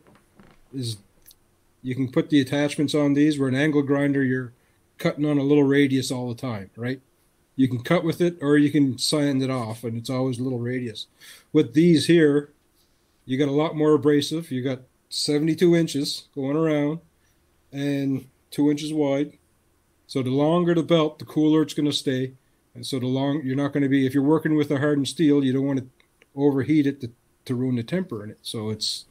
[0.74, 0.98] is
[1.82, 3.38] you can put the attachments on these.
[3.38, 4.52] Where an angle grinder, you're
[4.98, 7.00] cutting on a little radius all the time, right?
[7.56, 10.42] You can cut with it, or you can sand it off, and it's always a
[10.42, 11.06] little radius.
[11.52, 12.50] With these here,
[13.26, 14.50] you got a lot more abrasive.
[14.50, 17.00] You got 72 inches going around,
[17.72, 19.38] and two inches wide.
[20.06, 22.34] So the longer the belt, the cooler it's going to stay.
[22.74, 25.08] And so the long you're not going to be if you're working with a hardened
[25.08, 25.86] steel, you don't want to
[26.34, 27.10] overheat it to,
[27.46, 28.38] to ruin the temper in it.
[28.42, 29.06] So it's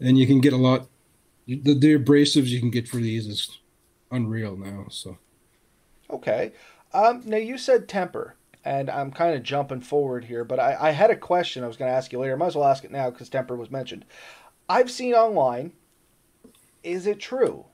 [0.00, 0.88] and you can get a lot.
[1.46, 3.58] The, the abrasives you can get for these is
[4.10, 4.86] unreal now.
[4.90, 5.18] So
[6.10, 6.52] okay,
[6.92, 10.90] um, now you said temper, and I'm kind of jumping forward here, but I, I
[10.90, 12.36] had a question I was going to ask you later.
[12.36, 14.04] Might as well ask it now because temper was mentioned.
[14.68, 15.72] I've seen online.
[16.84, 17.66] Is it true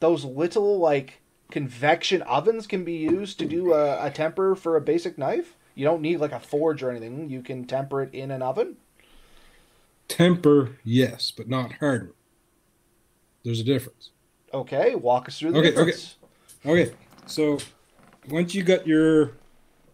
[0.00, 1.20] those little like
[1.50, 5.56] convection ovens can be used to do a, a temper for a basic knife.
[5.74, 7.28] You don't need like a forge or anything.
[7.28, 8.76] You can temper it in an oven.
[10.08, 12.12] Temper, yes, but not harden.
[13.44, 14.10] There's a difference.
[14.52, 16.16] Okay, walk us through the okay, difference.
[16.66, 16.94] Okay, okay.
[17.26, 17.58] So
[18.28, 19.36] once you got your,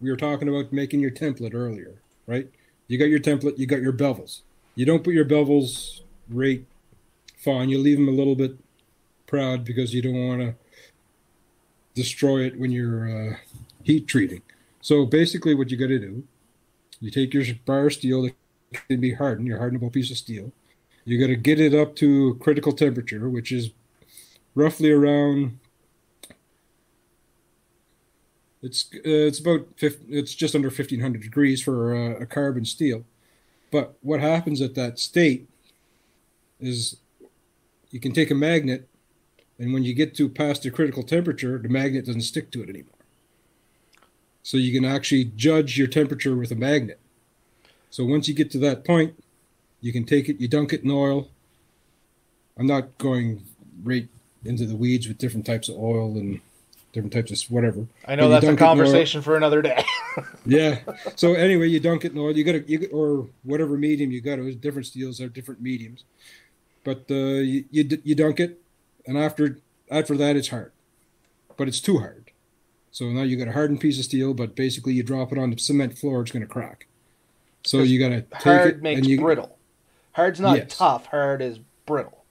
[0.01, 2.49] we were talking about making your template earlier, right?
[2.87, 4.41] You got your template, you got your bevels.
[4.75, 6.65] You don't put your bevels right
[7.47, 7.69] fine.
[7.69, 8.57] You leave them a little bit
[9.25, 10.53] proud because you don't want to
[11.95, 13.35] destroy it when you're uh,
[13.83, 14.41] heat treating.
[14.81, 16.23] So basically, what you got to do,
[16.99, 18.35] you take your bar steel that
[18.89, 20.51] can be hardened, your hardenable piece of steel.
[21.05, 23.69] You got to get it up to critical temperature, which is
[24.53, 25.57] roughly around.
[28.61, 32.65] It's uh, it's about 50, it's just under fifteen hundred degrees for a, a carbon
[32.65, 33.05] steel,
[33.71, 35.47] but what happens at that state
[36.59, 36.97] is
[37.91, 38.87] you can take a magnet
[39.59, 42.69] and when you get to past the critical temperature, the magnet doesn't stick to it
[42.69, 42.93] anymore.
[44.43, 46.99] So you can actually judge your temperature with a magnet.
[47.89, 49.21] So once you get to that point,
[49.81, 51.29] you can take it, you dunk it in oil.
[52.57, 53.43] I'm not going
[53.83, 54.07] right
[54.45, 56.39] into the weeds with different types of oil and
[56.93, 57.87] different types of whatever.
[58.07, 59.83] I know that's a conversation for another day.
[60.45, 60.79] yeah.
[61.15, 62.35] So anyway, you dunk it in oil.
[62.35, 64.39] You got to, you or whatever medium you got.
[64.39, 66.03] It was different steels have different mediums,
[66.87, 68.61] but uh, you, you you dunk it,
[69.05, 69.59] and after
[69.91, 70.71] after that it's hard,
[71.57, 72.31] but it's too hard.
[72.91, 75.49] So now you got a hardened piece of steel, but basically you drop it on
[75.49, 76.87] the cement floor, it's going to crack.
[77.65, 79.57] So you got to take hard it makes and you, brittle.
[80.13, 80.77] Hard's not Yes.
[80.77, 81.07] tough.
[81.07, 82.23] Hard is brittle.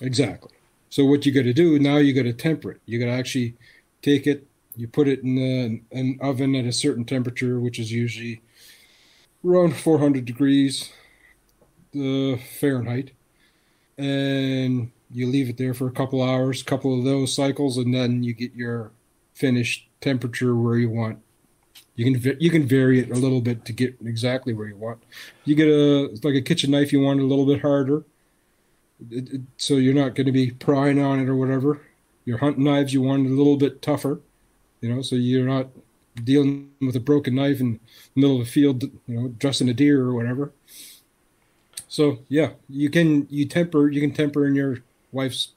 [0.00, 0.52] Exactly.
[0.88, 1.98] So what you got to do now?
[1.98, 2.80] You got to temper it.
[2.86, 3.54] You got to actually
[4.00, 4.46] take it.
[4.76, 8.40] You put it in the, an oven at a certain temperature, which is usually
[9.44, 10.90] around 400 degrees
[11.94, 13.12] uh, Fahrenheit,
[14.00, 18.22] and you leave it there for a couple hours, couple of those cycles, and then
[18.22, 18.92] you get your
[19.34, 21.18] finished temperature where you want.
[21.96, 25.02] You can you can vary it a little bit to get exactly where you want.
[25.44, 26.92] You get a like a kitchen knife.
[26.92, 28.04] You want it a little bit harder
[29.10, 31.80] it, it- so you're not going to be prying on it or whatever.
[32.24, 34.20] Your hunting knives, you want it a little bit tougher,
[34.80, 35.68] you know, so you're not
[36.22, 37.80] dealing with a broken knife in
[38.14, 40.52] the middle of a field, you know, dressing a deer or whatever.
[41.90, 44.78] So yeah, you can you temper you can temper in your
[45.10, 45.54] wife's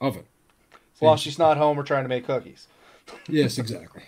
[0.00, 0.24] oven.
[0.98, 2.66] While she's not home, we're trying to make cookies.
[3.28, 4.02] Yes, exactly.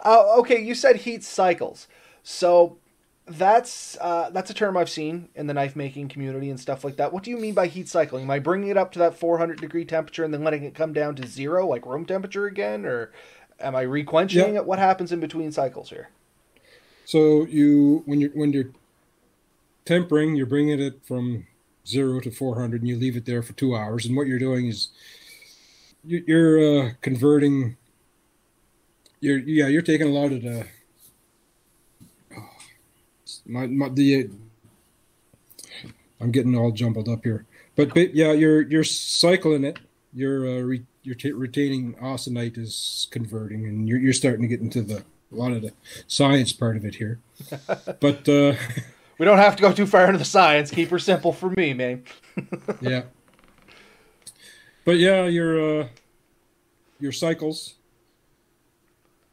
[0.00, 1.86] Uh, okay, you said heat cycles.
[2.24, 2.78] So
[3.24, 6.96] that's uh, that's a term I've seen in the knife making community and stuff like
[6.96, 7.12] that.
[7.12, 8.24] What do you mean by heat cycling?
[8.24, 10.92] Am I bringing it up to that 400 degree temperature and then letting it come
[10.92, 13.12] down to zero, like room temperature again, or
[13.60, 14.60] am I requenching Yeah.
[14.60, 14.66] it?
[14.66, 16.08] What happens in between cycles here?
[17.04, 18.70] So you when you're when you're
[19.86, 21.46] tempering, you're bringing it from
[21.86, 24.04] zero to 400, and you leave it there for two hours.
[24.04, 24.88] And what you're doing is
[26.04, 27.76] you- you're uh, converting.
[29.20, 30.66] You're yeah, you're taking a lot of the.
[32.36, 32.48] oh,
[33.46, 34.28] my, my the.
[36.20, 37.44] I'm getting all jumbled up here,
[37.76, 39.78] but, but yeah, you're you're cycling it.
[40.14, 44.60] You're uh, re, you're ta retaining austenite is converting, and you're you're starting to get
[44.60, 45.72] into the a lot of the
[46.06, 47.20] science part of it here.
[48.00, 48.54] But uh,
[49.18, 50.70] We don't have to go too far into the science.
[50.70, 52.04] Keep her simple for me, man.
[52.80, 53.04] yeah,
[54.84, 55.88] but yeah, your uh,
[57.00, 57.76] your cycles,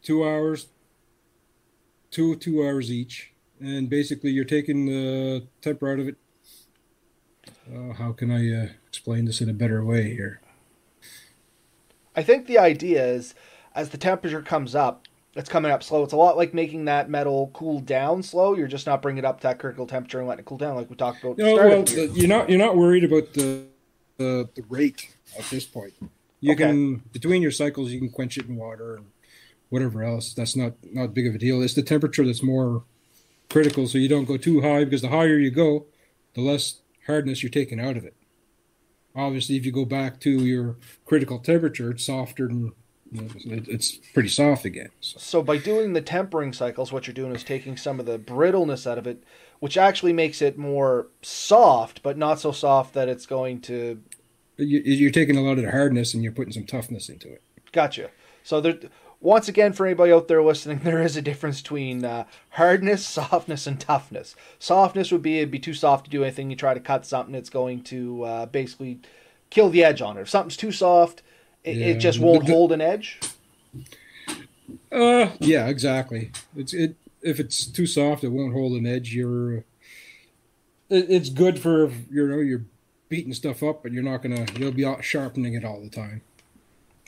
[0.02, 0.68] two hours,
[2.12, 6.16] two two hours each, and basically you're taking the temper out of it.
[7.74, 10.42] Uh, how can I uh, explain this in a better way here?
[12.16, 13.34] I think the idea is
[13.76, 16.04] as the temperature comes up, it's coming up slow.
[16.04, 18.56] It's a lot like making that metal cool down slow.
[18.56, 20.76] You're just not bringing it up to that critical temperature and letting it cool down,
[20.76, 21.38] like we talked about.
[21.38, 23.66] No, well, the- you're not you're not worried about the
[24.18, 25.94] the, the rate at this point.
[26.40, 26.66] You Okay.
[26.66, 29.06] can between your cycles, you can quench it in water and
[29.70, 30.34] whatever else.
[30.34, 31.62] That's not not big of a deal.
[31.62, 32.84] It's the temperature that's more
[33.50, 35.86] critical, so you don't go too high because the higher you go,
[36.36, 38.14] the less hardness you're taking out of it.
[39.16, 42.83] Obviously, if you go back to your critical temperature, it's softer and you know, it,
[43.14, 44.90] it's pretty soft again.
[45.02, 48.18] So, So by doing the tempering cycles, what you're doing is taking some of the
[48.18, 49.24] brittleness out of it,
[49.60, 54.02] which actually makes it more soft, but not so soft that it's going to.
[54.58, 57.42] you, you're taking a lot of the hardness and you're putting some toughness into it.
[57.72, 58.10] Gotcha.
[58.44, 58.78] So there,
[59.24, 63.66] once again, for anybody out there listening, there is a difference between uh, hardness, softness,
[63.66, 64.36] and toughness.
[64.60, 66.50] Softness would be it'd be too soft to do anything.
[66.50, 69.00] You try to cut something, it's going to uh, basically
[69.50, 70.22] kill the edge on it.
[70.22, 71.22] If something's too soft,
[71.64, 73.20] it, it just won't hold an edge.
[74.92, 76.32] Uh, yeah, exactly.
[76.56, 79.14] It's it if it's too soft, it won't hold an edge.
[79.14, 79.66] You're, it,
[80.90, 82.66] it's good for you know you're
[83.10, 86.22] beating stuff up, but you're not gonna you'll be out sharpening it all the time.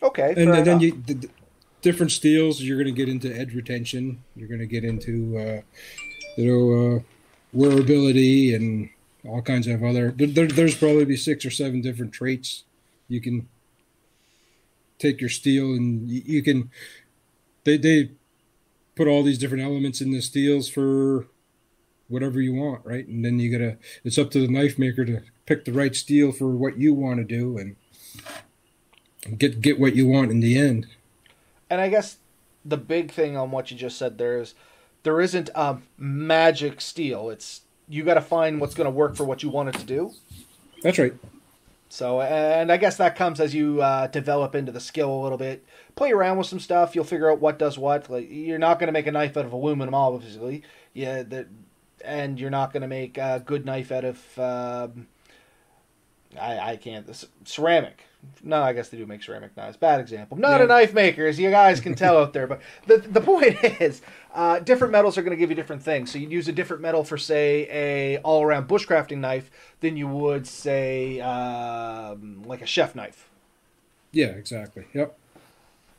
[0.01, 1.29] Okay, And, fair then- you the,
[1.81, 4.23] different steels, you're gonna get into edge retention.
[4.35, 5.61] You're gonna get into uh,
[6.37, 6.99] you know uh,
[7.55, 8.89] wearability and
[9.27, 10.11] all kinds of other.
[10.11, 12.63] There, there's probably be six or seven different traits
[13.07, 13.47] you can
[14.99, 16.69] take your steel and you, you can
[17.63, 18.11] they they
[18.95, 21.27] put all these different elements in the steels for
[22.07, 25.21] whatever you want right and then you gotta it's up to the knife maker to
[25.45, 27.75] pick the right steel for what you want to do and,
[29.39, 30.85] get get what you want in the end
[31.69, 32.17] And I guess
[32.63, 34.53] the big thing on what you just said there is
[35.01, 37.29] there isn't a magic steel.
[37.29, 39.85] It's you got to find what's going to work for what you want it to
[39.85, 40.11] do.
[40.83, 41.13] that's right
[41.95, 45.37] So, and I guess that comes as you uh, develop into the skill a little
[45.37, 45.63] bit.
[45.95, 46.93] Play around with some stuff.
[46.93, 48.09] You'll figure out what does what.
[48.09, 50.63] Like you're not going to make a knife out of aluminum, obviously.
[50.91, 51.47] Yeah, that,
[52.03, 55.07] and you're not going to make a good knife out of um,
[56.37, 57.05] I, I can't.
[57.07, 58.03] This, ceramic.
[58.43, 59.77] No, I guess they do make ceramic knives.
[59.77, 60.37] Bad example.
[60.37, 60.63] Not Yeah.
[60.65, 62.47] a knife maker, as you guys can tell out there.
[62.47, 64.01] But the the point is,
[64.33, 66.11] uh, different metals are going to give you different things.
[66.11, 70.07] So you'd use a different metal for, say, a all around bushcrafting knife than you
[70.07, 73.29] would, say, um, like a chef knife.
[74.11, 74.85] Yeah, exactly.
[74.93, 75.15] Yep.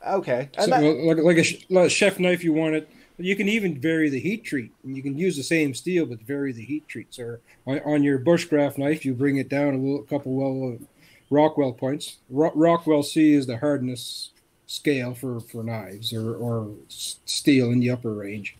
[0.05, 0.49] Okay.
[0.59, 2.89] So, that- like like a, like a chef knife, you want it.
[3.19, 6.21] You can even vary the heat treat, and you can use the same steel, but
[6.21, 7.17] vary the heat treats.
[7.17, 10.85] Or on, your bushcraft knife, you bring it down a little, couple well uh,
[11.29, 12.17] Rockwell points.
[12.29, 14.29] Ro- Rockwell C is the hardness
[14.67, 18.55] scale for for knives, or or steel in the upper range.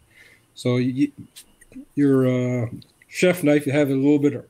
[0.56, 1.12] So you,
[1.96, 2.28] your
[2.66, 2.70] uh,
[3.08, 4.50] chef knife, you have it a little bit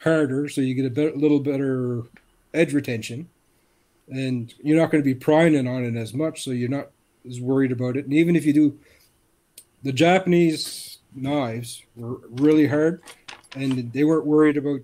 [0.00, 2.02] harder, so you get a bit, little better
[2.52, 3.28] edge retention
[4.08, 6.88] and you're not going to be prying on it as much, so you're not
[7.28, 8.04] as worried about it.
[8.04, 8.78] And even if you do,
[9.82, 13.02] the Japanese knives were really hard,
[13.54, 14.80] and they weren't worried about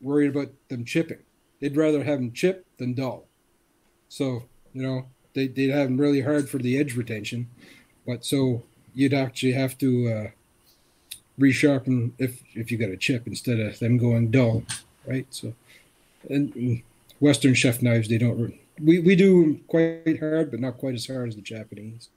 [0.00, 1.18] worried about them chipping.
[1.60, 3.26] They'd rather have them chip than dull.
[4.08, 7.48] So you know they they'd have them really hard for the edge retention,
[8.06, 8.62] but so
[8.94, 10.30] you'd actually have to uh,
[11.38, 14.64] resharpen if if you got a chip instead of them going dull,
[15.06, 15.26] right?
[15.30, 15.54] So
[16.28, 16.82] and
[17.20, 18.54] Western chef knives they don't.
[18.82, 22.08] We we do quite hard, but not quite as hard as the Japanese.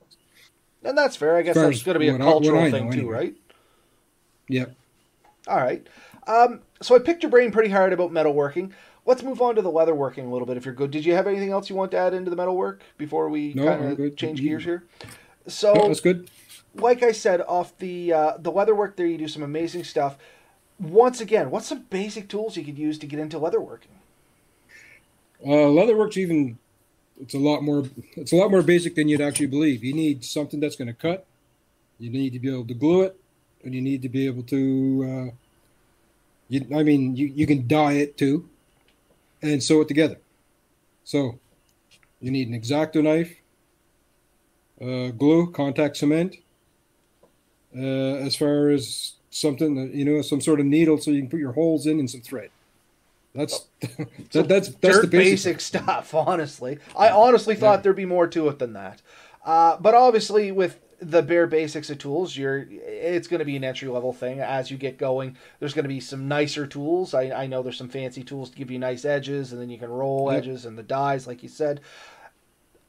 [0.84, 1.36] And that's fair.
[1.36, 3.10] I guess far that's going to be a what I- what cultural I thing too,
[3.10, 3.36] right?
[4.48, 4.76] Yep.
[5.48, 5.86] All right.
[6.28, 8.72] Um, so I picked your brain pretty hard about metalworking.
[9.06, 10.92] Let's move on to the leatherworking a little bit, if you're good.
[10.92, 13.66] Did you have anything else you want to add into the metalwork before we No,
[13.66, 14.84] kind of change gears here?
[15.48, 16.30] So, Oh, that's good.
[16.76, 20.18] like I said, off the uh, the leatherwork there, you do some amazing stuff.
[20.80, 23.96] Once again, what's some basic tools you could use to get into leatherworking?
[25.44, 26.60] Uh, leatherworks even
[27.20, 27.84] it's a lot more
[28.16, 29.84] it's a lot more basic than you'd actually believe.
[29.84, 31.26] You need something that's going to cut.
[32.00, 33.20] You need to be able to glue it,
[33.64, 35.32] and you need to be able to.
[35.32, 35.36] Uh,
[36.48, 38.50] you, I mean, you, you can dye it too,
[39.42, 40.18] and sew it together.
[41.04, 41.40] So,
[42.22, 43.36] you need an X-Acto knife,
[44.82, 46.38] uh, glue, contact cement.
[47.76, 51.40] Uh, as far as something you know, some sort of needle, so you can put
[51.40, 52.50] your holes in, and some thread.
[53.36, 53.68] That's
[54.32, 55.58] that, that's that's the basic.
[55.58, 55.62] basic.
[55.62, 56.80] stuff, honestly.
[56.98, 57.82] I honestly thought Yeah.
[57.84, 59.02] there'd be more to it than that.
[59.46, 63.64] Uh, but obviously, with the bare basics of tools, you're it's going to be an
[63.64, 64.40] entry level thing.
[64.42, 67.14] As you get going, there's going to be some nicer tools.
[67.14, 69.78] I, I know there's some fancy tools to give you nice edges, and then you
[69.78, 70.38] can roll Yep.
[70.40, 71.80] edges and the dies, like you said.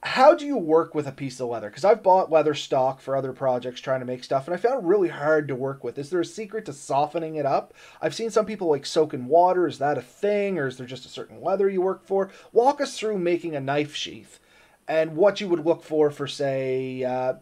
[0.03, 1.69] How do you work with a piece of leather?
[1.69, 4.83] Because I've bought leather stock for other projects trying to make stuff, and I found
[4.83, 5.99] it really hard to work with.
[5.99, 7.75] Is there a secret to softening it up?
[8.01, 9.67] I've seen some people like soak in water.
[9.67, 12.31] Is that a thing, or is there just a certain leather you work for?
[12.51, 14.41] Walk us through making a knife sheath
[14.89, 17.35] and what you would look for for, say, uh,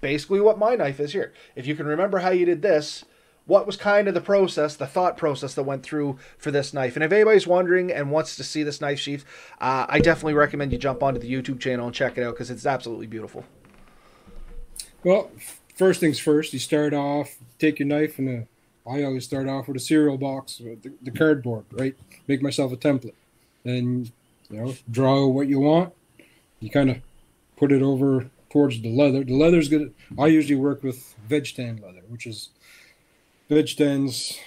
[0.00, 1.34] basically what my knife is here.
[1.54, 3.04] If you can remember how you did this,
[3.46, 6.94] what was kind of the process, the thought process that went through for this knife.
[6.94, 9.24] And if anybody's wondering and wants to see this knife sheath,
[9.60, 12.50] uh, I definitely recommend you jump onto the YouTube channel and check it out because
[12.50, 13.44] it's absolutely beautiful.
[15.02, 15.30] Well,
[15.74, 18.46] first things first, you start off, take your knife and a,
[18.88, 21.94] I always start off with a cereal box, the, the cardboard, right?
[22.26, 23.14] Make myself a template.
[23.64, 24.10] And,
[24.48, 25.92] you know, draw what you want.
[26.60, 26.98] You kind of
[27.56, 29.24] put it over towards the leather.
[29.24, 29.94] The leather's good.
[30.18, 32.50] I usually work with veg tan leather, which is
[33.50, 34.38] veg tans.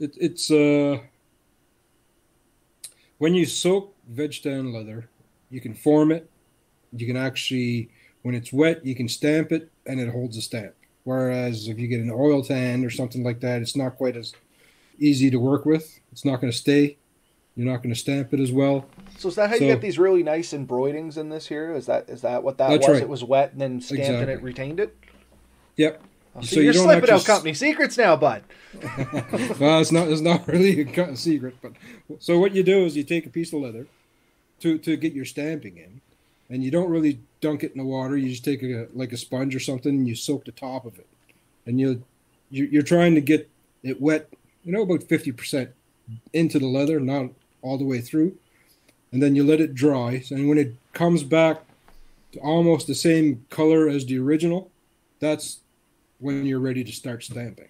[0.00, 1.00] It, it's, uh,
[3.18, 5.10] when you soak veg tan leather,
[5.50, 6.30] you can form it.
[6.96, 7.90] You can actually
[8.24, 10.72] when it's wet, you can stamp it and it holds a stamp.
[11.04, 14.32] Whereas if you get an oil tan or something like that, it's not quite as
[14.98, 16.00] easy to work with.
[16.10, 16.96] It's not going to stay.
[17.54, 18.86] You're not going to stamp it as well.
[19.18, 21.74] So is that how you So- get these really nice embroidings in this here?
[21.74, 22.88] Is that is that what that was?
[22.88, 23.02] right.
[23.02, 24.96] It was wet and then stamped and it retained it.
[25.76, 26.02] Yep.
[26.36, 28.42] Oh, So so you're you slipping out actually s- company secrets now, bud.
[29.60, 30.08] well, it's not.
[30.08, 31.54] It's not really a secret.
[31.62, 31.72] But
[32.18, 33.86] so what you do is you take a piece of leather
[34.60, 36.00] to to get your stamping in,
[36.50, 38.16] and you don't really dunk it in the water.
[38.16, 40.98] You just take a like a sponge or something, and you soak the top of
[40.98, 41.06] it,
[41.66, 42.02] and you
[42.50, 43.48] you- you're trying to get
[43.82, 44.28] it wet.
[44.64, 45.70] You know, about fifty percent
[46.32, 47.30] into the leather, not
[47.62, 48.36] all the way through,
[49.12, 50.22] and then you let it dry.
[50.30, 51.62] And when it comes back
[52.32, 54.70] to almost the same color as the original,
[55.20, 55.60] that's
[56.18, 57.68] when you're ready to start stamping.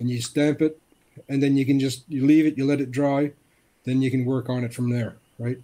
[0.00, 0.80] And you stamp it
[1.28, 3.32] and then you can just you leave it you let it dry
[3.84, 5.58] then you can work on it from there right?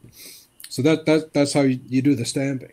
[0.69, 2.73] So that, that that's how you, you do the stamping.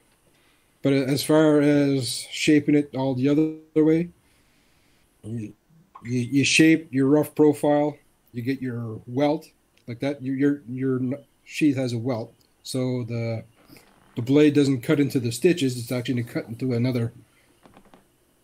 [0.82, 4.10] But as far as shaping it all the other way
[5.24, 5.54] you,
[6.04, 7.98] you, you shape your rough profile
[8.34, 9.48] you get your welt
[9.88, 11.00] like that your your your
[11.44, 12.34] sheath has a welt.
[12.64, 13.44] So the
[14.16, 17.12] the blade doesn't cut into the stitches it's actually going to cut into another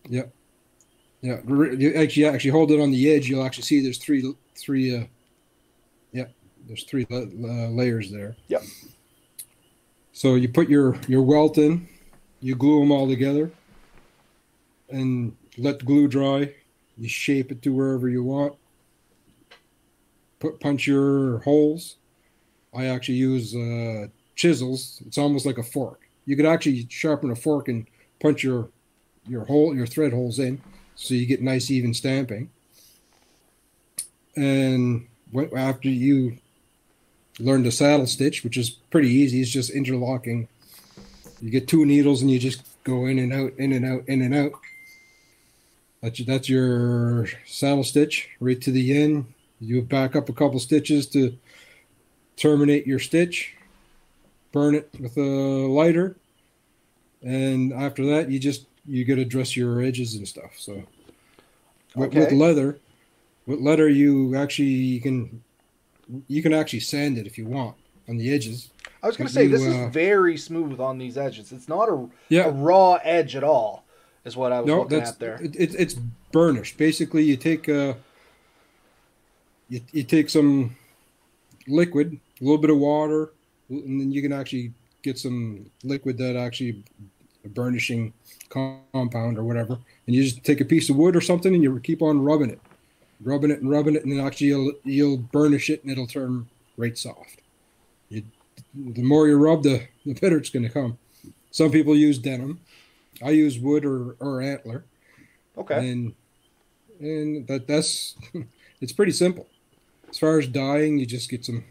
[0.08, 0.32] yep
[1.22, 3.28] yeah, you actually actually hold it on the edge.
[3.28, 5.04] You'll actually see there's three three uh,
[6.12, 6.26] yeah
[6.66, 8.36] There's three la- uh, layers there.
[8.48, 8.62] Yep.
[10.12, 11.88] So you put your your welt in,
[12.40, 13.52] you glue them all together,
[14.90, 16.52] and let the glue dry.
[16.98, 18.54] You shape it to wherever you want.
[20.40, 21.96] Put punch your holes.
[22.74, 25.02] I actually use uh, chisels.
[25.06, 26.08] It's almost like a fork.
[26.26, 27.86] You could actually sharpen a fork and
[28.20, 28.70] punch your
[29.28, 30.60] your hole your thread holes in,
[31.02, 32.48] so you get nice even stamping.
[34.36, 35.08] And
[35.56, 36.38] after you
[37.40, 40.46] learn the saddle stitch, which is pretty easy, it's just interlocking.
[41.40, 44.22] You get two needles and you just go in and out, in and out, in
[44.22, 44.52] and out.
[46.02, 49.26] That's your, that's your saddle stitch right to the end.
[49.60, 51.36] You back up a couple stitches to
[52.36, 53.54] terminate your stitch.
[54.52, 56.14] Burn it with a lighter,
[57.22, 60.54] and after that, you just you got to dress your edges and stuff.
[60.58, 60.82] So
[61.94, 62.78] with, with leather,
[63.46, 65.42] with leather, you actually you can
[66.28, 67.76] you can actually sand it if you want
[68.08, 68.70] on the edges.
[69.02, 71.52] I was going to say you, this uh, is very smooth on these edges.
[71.52, 72.46] It's not a, Yeah.
[72.46, 73.84] a raw edge at all.
[74.24, 75.40] Is what I was No, looking that's at there.
[75.42, 76.78] it, it, it's burnished.
[76.78, 77.96] Basically, you take a
[79.68, 80.76] you, you take some
[81.66, 83.32] liquid, a little bit of water,
[83.68, 84.72] and then you can actually
[85.02, 86.84] get some liquid that actually
[87.44, 88.12] a burnishing
[88.48, 91.78] compound or whatever, and you just take a piece of wood or something, and you
[91.80, 92.60] keep on rubbing it,
[93.22, 96.46] rubbing it and rubbing it, and then actually you'll you'll burnish it, and it'll turn
[96.76, 97.40] right soft.
[98.08, 98.22] You,
[98.74, 100.98] the more you rub, the the better it's going to come.
[101.50, 102.60] Some people use denim.
[103.24, 104.84] I use wood or, or antler,
[105.56, 105.90] Okay.
[105.90, 106.14] and
[107.00, 108.16] and that that's
[108.80, 109.46] it's pretty simple.
[110.08, 111.64] As far as dyeing, you just get some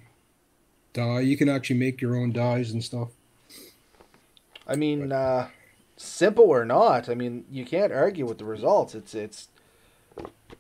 [0.94, 1.22] dye.
[1.22, 3.10] You can actually make your own dyes and stuff.
[4.68, 5.50] I mean, uh,
[6.02, 8.96] simple or not, I mean, you can't argue with the results.
[8.96, 9.48] It's it's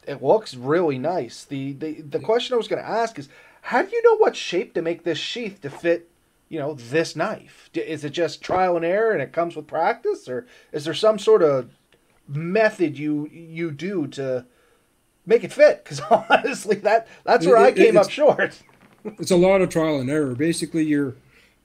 [0.08, 1.44] it looks really nice.
[1.44, 3.30] The the the question I was going to ask is,
[3.62, 6.10] how do you know what shape to make this sheath to fit?
[6.50, 7.70] You know, this knife.
[7.72, 10.94] D- Is it just trial and error, and it comes with practice, or is there
[10.94, 11.70] some sort of
[12.28, 14.46] method you you do to
[15.26, 15.84] make it fit?
[15.84, 18.62] Because honestly, that that's where It- I it- came up short.
[19.18, 20.36] It's a lot of trial and error.
[20.36, 21.16] Basically, you're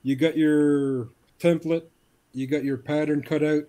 [0.03, 1.09] you got your
[1.39, 1.83] template,
[2.37, 3.64] you got your pattern cut out,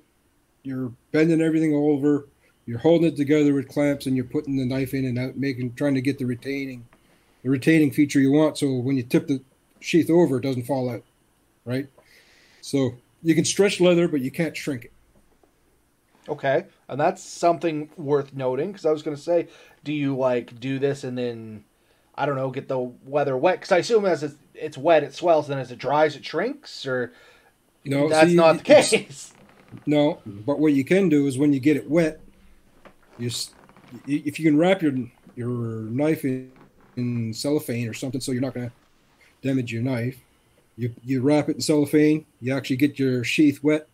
[0.63, 2.27] you're bending everything over,
[2.65, 5.73] you're holding it together with clamps, and you're putting the knife in and out, making
[5.75, 6.85] trying to get the retaining
[7.43, 8.57] the retaining feature you want.
[8.57, 9.41] So when you tip the
[9.79, 11.03] sheath over, it doesn't fall out,
[11.65, 11.87] right?
[12.61, 14.91] So you can stretch leather, but you can't shrink it.
[16.27, 19.47] Okay, and that's something worth noting because I was going to say,
[19.85, 21.63] do you like do this and then,
[22.15, 23.61] I don't know, get the leather wet?
[23.61, 25.47] Because I assume as it's, it's wet, it swells.
[25.47, 27.13] Then as it dries, it shrinks, or
[27.89, 29.33] No, that's see, not the case.
[29.85, 32.19] No, but what you can do is when you get it wet,
[33.17, 33.29] you
[34.07, 34.93] if you can wrap your
[35.35, 36.51] your knife in,
[36.95, 40.17] in cellophane or something, so you're not going to damage your knife.
[40.77, 42.25] You you wrap it in cellophane.
[42.41, 43.87] You actually get your sheath wet,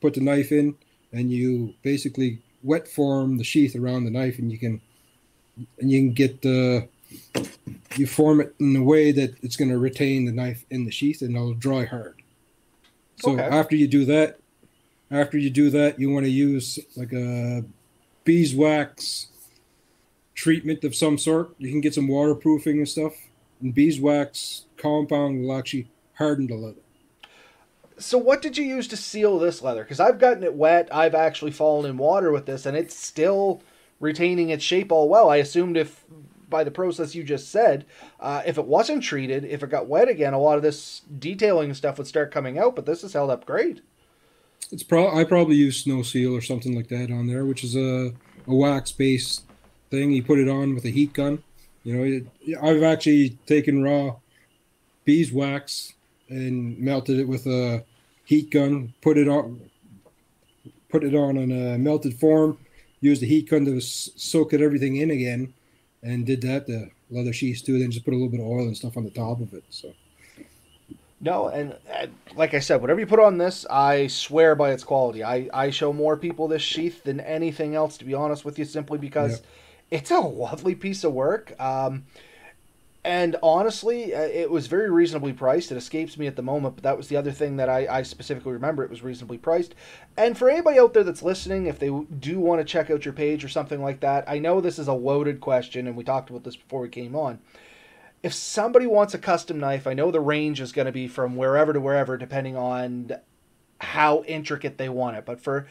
[0.00, 0.76] put the knife in,
[1.12, 4.80] and you basically wet form the sheath around the knife, and you can
[5.78, 6.88] and you can get the
[7.96, 10.90] you form it in a way that it's going to retain the knife in the
[10.90, 12.19] sheath, and it'll dry hard.
[13.20, 13.42] So Okay.
[13.42, 14.38] after you do that,
[15.10, 17.64] after you do that, you want to use like a
[18.24, 19.26] beeswax
[20.34, 21.54] treatment of some sort.
[21.58, 23.12] You can get some waterproofing and stuff.
[23.60, 26.80] And beeswax compound will actually harden the leather.
[27.98, 29.82] So what did you use to seal this leather?
[29.82, 30.88] Because I've gotten it wet.
[30.90, 33.62] I've actually fallen in water with this, and it's still
[33.98, 35.28] retaining its shape all well.
[35.28, 36.06] I assumed if
[36.50, 37.86] by the process you just said,
[38.18, 41.72] uh, if it wasn't treated, if it got wet again, a lot of this detailing
[41.72, 42.76] stuff would start coming out.
[42.76, 43.80] But this has held up great.
[44.72, 48.12] It's pro- I probably use Sno-Seal or something like that on there, which is a,
[48.46, 49.44] a wax based
[49.90, 50.12] thing.
[50.12, 51.42] You put it on with a heat gun.
[51.82, 54.16] You know, it, I've actually taken raw
[55.04, 55.94] beeswax
[56.28, 57.84] and melted it with a
[58.24, 58.92] heat gun.
[59.00, 59.60] Put it on,
[60.88, 62.58] put it on in a melted form.
[63.00, 65.54] Used the heat gun to soak it everything in again,
[66.02, 67.78] and did that the leather sheaths too.
[67.78, 69.64] Then just put a little bit of oil and stuff on the top of it.
[69.70, 69.92] So
[71.20, 74.84] No, and uh, like I said, whatever you put on this, I swear by its
[74.84, 75.22] quality.
[75.22, 78.64] I, I show more people this sheath than anything else, to be honest with you,
[78.64, 79.42] simply because
[79.90, 81.58] it's a lovely piece of work.
[81.60, 82.04] Um,
[83.04, 85.72] and honestly, uh, it was very reasonably priced.
[85.72, 88.02] It escapes me at the moment, but that was the other thing that I, I
[88.02, 88.84] specifically remember.
[88.84, 89.74] It was reasonably priced.
[90.16, 93.14] And for anybody out there that's listening, if they do want to check out your
[93.14, 96.30] page or something like that, I know this is a loaded question, and we talked
[96.30, 97.38] about this before we came on
[98.22, 101.36] if somebody wants a custom knife, I know the range is going to be from
[101.36, 103.12] wherever to wherever, depending on
[103.78, 105.24] how intricate they want it.
[105.24, 105.66] But for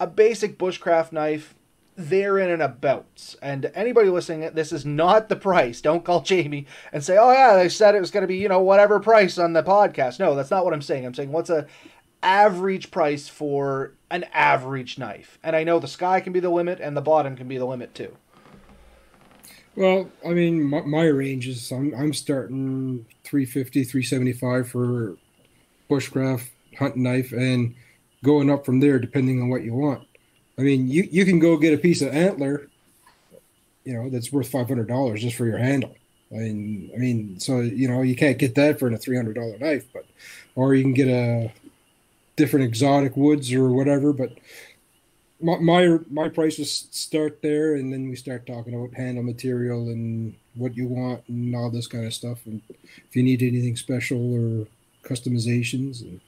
[0.00, 1.54] a basic bushcraft knife,
[1.96, 3.34] there in and about.
[3.42, 5.80] And anybody listening, this is not the price.
[5.80, 8.48] Don't call Jamie and say, "Oh yeah, they said it was going to be you
[8.48, 11.04] know whatever price on the podcast." No, that's not what I'm saying.
[11.04, 11.66] I'm saying what's a
[12.22, 15.38] average price for an average knife.
[15.42, 17.64] And I know the sky can be the limit, and the bottom can be the
[17.64, 18.16] limit too.
[19.74, 25.16] Well, I mean, my, my range is I'm, I'm starting 350, 375 for
[25.90, 27.74] bushcraft hunting knife, and
[28.22, 30.06] going up from there depending on what you want.
[30.58, 32.68] I mean, you, you can go get a piece of antler,
[33.84, 35.94] you know, that's worth five hundred dollars just for your handle.
[36.30, 39.34] I mean, I mean, so you know, you can't get that for a three hundred
[39.34, 40.06] dollar knife, but
[40.54, 41.52] or you can get a
[42.36, 44.12] different exotic woods or whatever.
[44.12, 44.32] But
[45.40, 50.34] my my, my prices start there, and then we start talking about handle material and
[50.54, 54.34] what you want and all this kind of stuff, and if you need anything special
[54.34, 54.66] or
[55.02, 56.20] customizations and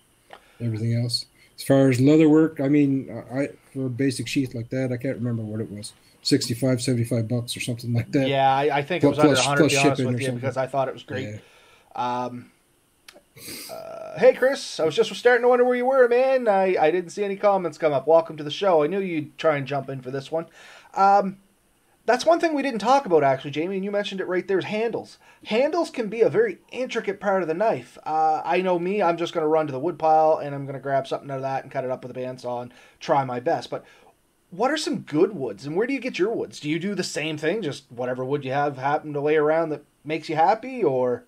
[0.60, 1.26] everything else.
[1.56, 4.96] As far as leather work, I mean, I for a basic sheath like that, I
[4.96, 5.92] can't remember what it was.
[6.22, 8.26] 65 75 bucks or something like that.
[8.26, 10.56] Yeah i, I think it was plus, under 100 to be honest with you because
[10.56, 11.28] i thought it was great.
[11.34, 12.22] Yeah.
[12.26, 12.50] um,
[13.70, 16.48] uh, hey chris i was just starting to wonder where you were man.
[16.48, 18.06] I, I didn't see any comments come up.
[18.06, 18.82] Welcome to the show.
[18.82, 20.46] I knew you'd try and jump in for this one.
[20.94, 21.38] Um,
[22.06, 24.66] that's one thing we didn't talk about actually, Jamie, and you mentioned it right there's
[24.66, 25.18] handles.
[25.46, 27.96] Handles can be a very intricate part of the knife.
[28.04, 30.64] Uh, I know me, I'm just going to run to the wood pile and I'm
[30.64, 32.72] going to grab something out of that and cut it up with a bandsaw and
[33.00, 33.70] try my best.
[33.70, 33.84] But
[34.50, 36.60] what are some good woods and where do you get your woods?
[36.60, 39.70] Do you do the same thing, just whatever wood you have happen to lay around
[39.70, 41.24] that makes you happy, or?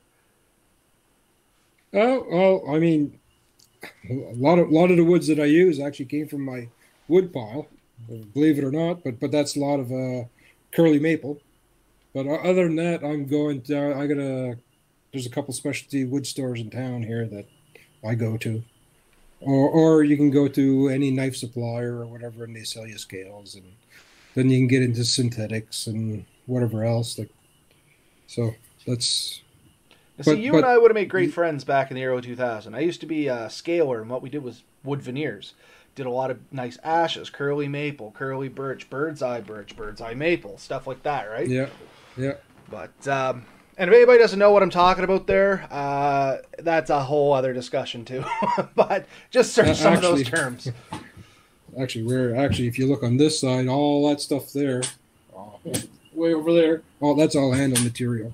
[1.92, 3.18] Oh well, I mean,
[4.10, 6.68] a lot of a lot of the woods that I use actually came from my
[7.08, 7.66] wood pile,
[8.34, 9.02] believe it or not.
[9.02, 10.24] But but that's a lot of uh,
[10.72, 11.40] curly maple.
[12.14, 13.94] But other than that, I'm going to.
[13.94, 14.56] I got a.
[15.12, 17.46] There's a couple specialty wood stores in town here that
[18.06, 18.62] I go to,
[19.40, 22.96] or or you can go to any knife supplier or whatever, and they sell you
[22.98, 23.64] scales, and
[24.34, 27.18] then you can get into synthetics and whatever else.
[27.18, 27.30] Like,
[28.26, 28.54] so
[28.86, 29.42] that's.
[30.22, 32.22] See, but, you but, and I would have made great friends back in the early
[32.22, 32.74] 2000.
[32.74, 35.52] I used to be a scaler, and what we did was wood veneers
[35.96, 40.14] did a lot of nice ashes, curly maple, curly birch, bird's eye birch, bird's eye
[40.14, 41.48] maple, stuff like that, right?
[41.48, 41.68] Yeah,
[42.16, 42.34] yeah.
[42.70, 43.46] But um,
[43.78, 47.52] and if anybody doesn't know what I'm talking about there, uh, that's a whole other
[47.52, 48.24] discussion too.
[48.76, 50.70] but just search uh, some actually, of those terms.
[51.78, 54.82] Actually, we're actually, if you look on this side, all that stuff there,
[55.36, 55.58] oh,
[56.14, 58.32] way over there, oh, that's all handle material.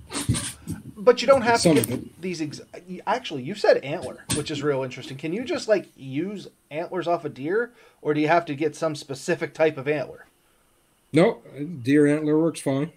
[1.03, 2.40] But you don't have Some to get these.
[2.40, 2.61] Ex-
[3.07, 5.16] Actually, you said antler, which is real interesting.
[5.16, 7.72] Can you just like use antlers off a deer,
[8.03, 10.26] or do you have to get some specific type of antler?
[11.12, 11.42] No,
[11.82, 12.92] deer antler works fine.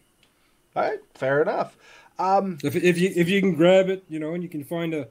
[0.75, 1.75] All right, fair enough.
[2.19, 4.93] Um, if, if you if you can grab it, you know, and you can find
[4.93, 5.07] a,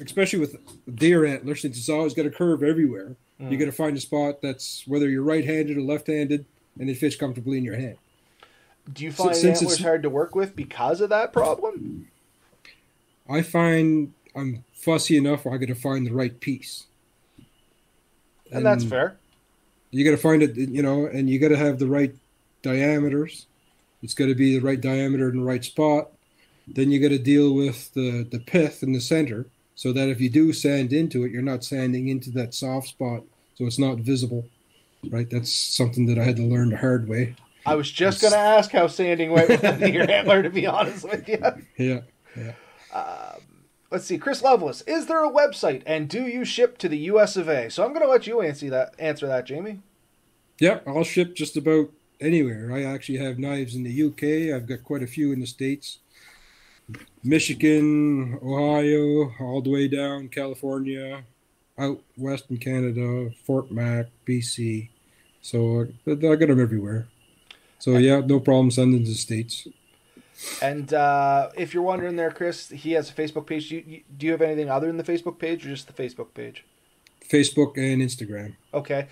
[0.00, 0.56] especially with
[0.92, 3.52] deer antler, since it's always got a curve everywhere, mm.
[3.52, 6.44] you got to find a spot that's whether you're right-handed or left-handed,
[6.80, 7.98] and it fits comfortably in your hand.
[8.92, 12.08] Do you find Since antlers hard to work with because of that problem?
[13.28, 16.86] I find I'm fussy enough where I got to find the right piece.
[18.46, 19.16] And, and that's fair.
[19.90, 22.14] You got to find it, you know, and you got to have the right
[22.62, 23.46] diameters.
[24.02, 26.10] It's got to be the right diameter in the right spot.
[26.66, 30.20] Then you got to deal with the the pith in the center, so that if
[30.20, 33.22] you do sand into it, you're not sanding into that soft spot,
[33.54, 34.46] so it's not visible.
[35.10, 35.28] Right?
[35.28, 37.36] That's something that I had to learn the hard way.
[37.66, 41.04] I was just going to ask how sanding went with your antler, to be honest
[41.04, 41.38] with you.
[41.78, 42.00] Yeah,
[42.36, 42.52] yeah.
[42.92, 43.40] Um,
[43.90, 44.82] let's see, Chris Loveless.
[44.82, 47.36] Is there a website, and do you ship to the U.S.
[47.36, 47.70] of A?
[47.70, 48.94] So I'm going to let you answer that.
[48.98, 49.80] Answer that, Jamie.
[50.60, 51.90] Yep, I'll ship just about
[52.20, 52.70] anywhere.
[52.72, 54.54] I actually have knives in the UK.
[54.54, 55.98] I've got quite a few in the states.
[57.22, 61.24] Michigan, Ohio, all the way down California,
[61.78, 64.90] out west in Canada, Fort Mac, BC.
[65.40, 67.06] So I got them everywhere.
[67.84, 69.68] So yeah, no problem sending to the states.
[70.62, 73.68] And uh, if you're wondering there, Chris, he has a Facebook page.
[73.68, 76.32] Do you, do you have anything other than the Facebook page, or just the Facebook
[76.32, 76.64] page?
[77.28, 78.54] Facebook and Instagram.
[78.72, 79.08] Okay.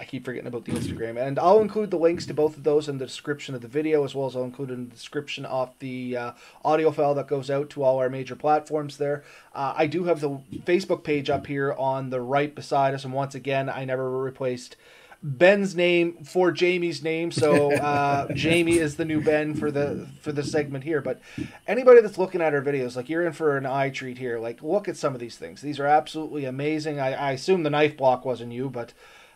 [0.00, 1.16] I keep forgetting about the Instagram.
[1.16, 4.02] And I'll include the links to both of those in the description of the video,
[4.02, 6.32] as well as I'll include in the description of the uh,
[6.64, 9.22] audio file that goes out to all our major platforms there.
[9.54, 13.04] Uh, I do have the Facebook page up here on the right beside us.
[13.04, 14.74] And once again, I never replaced
[15.20, 20.30] Ben's name for Jamie's name, so uh, Jamie is the new Ben for the for
[20.30, 21.00] the segment here.
[21.00, 21.20] But
[21.66, 24.38] anybody that's looking at our videos, like you're in for an eye treat here.
[24.38, 27.00] Like look at some of these things; these are absolutely amazing.
[27.00, 28.92] I, I assume the knife block wasn't you, but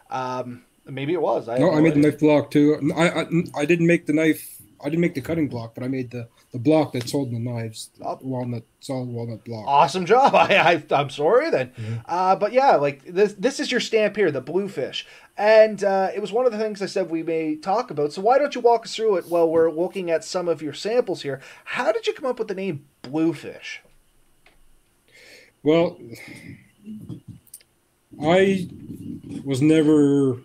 [0.09, 1.49] um, maybe it was.
[1.49, 2.93] I no, I made the knife block too.
[2.97, 3.27] I, I
[3.57, 6.29] I didn't make the knife I didn't make the cutting block, but I made the,
[6.51, 9.65] the block that's holding the knives, the walnut solid walnut block.
[9.67, 10.35] Awesome job.
[10.35, 11.95] I, I am sorry then, mm-hmm.
[12.07, 15.07] uh, but yeah, like this this is your stamp here, the bluefish.
[15.37, 18.13] And uh, it was one of the things I said we may talk about.
[18.13, 20.75] So why don't you walk us through it while we're looking at some of your
[20.75, 21.41] samples here?
[21.65, 23.81] How did you come up with the name Bluefish?
[25.63, 25.99] Well,
[28.21, 28.69] I
[29.45, 30.39] was never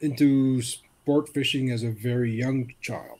[0.00, 3.18] into sport fishing as a very young child,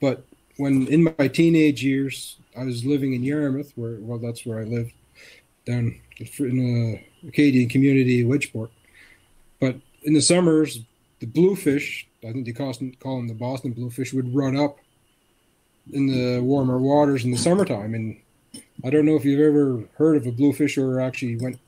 [0.00, 0.24] but
[0.56, 4.64] when in my teenage years, I was living in Yarmouth, where well, that's where I
[4.64, 4.92] lived,
[5.64, 8.70] down in a Acadian community, Wedgeport.
[9.62, 10.80] But in the summers,
[11.20, 14.80] the bluefish, I think they call them the Boston bluefish, would run up
[15.92, 17.94] in the warmer waters in the summertime.
[17.94, 18.16] And
[18.84, 21.60] I don't know if you've ever heard of a bluefish or actually went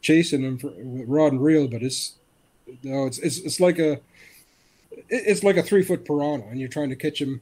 [0.00, 2.14] chasing them for, with rod and reel, but it's
[2.84, 3.98] know, it's it's it's like a
[5.08, 7.40] it's like a three foot piranha, and you're trying to catch them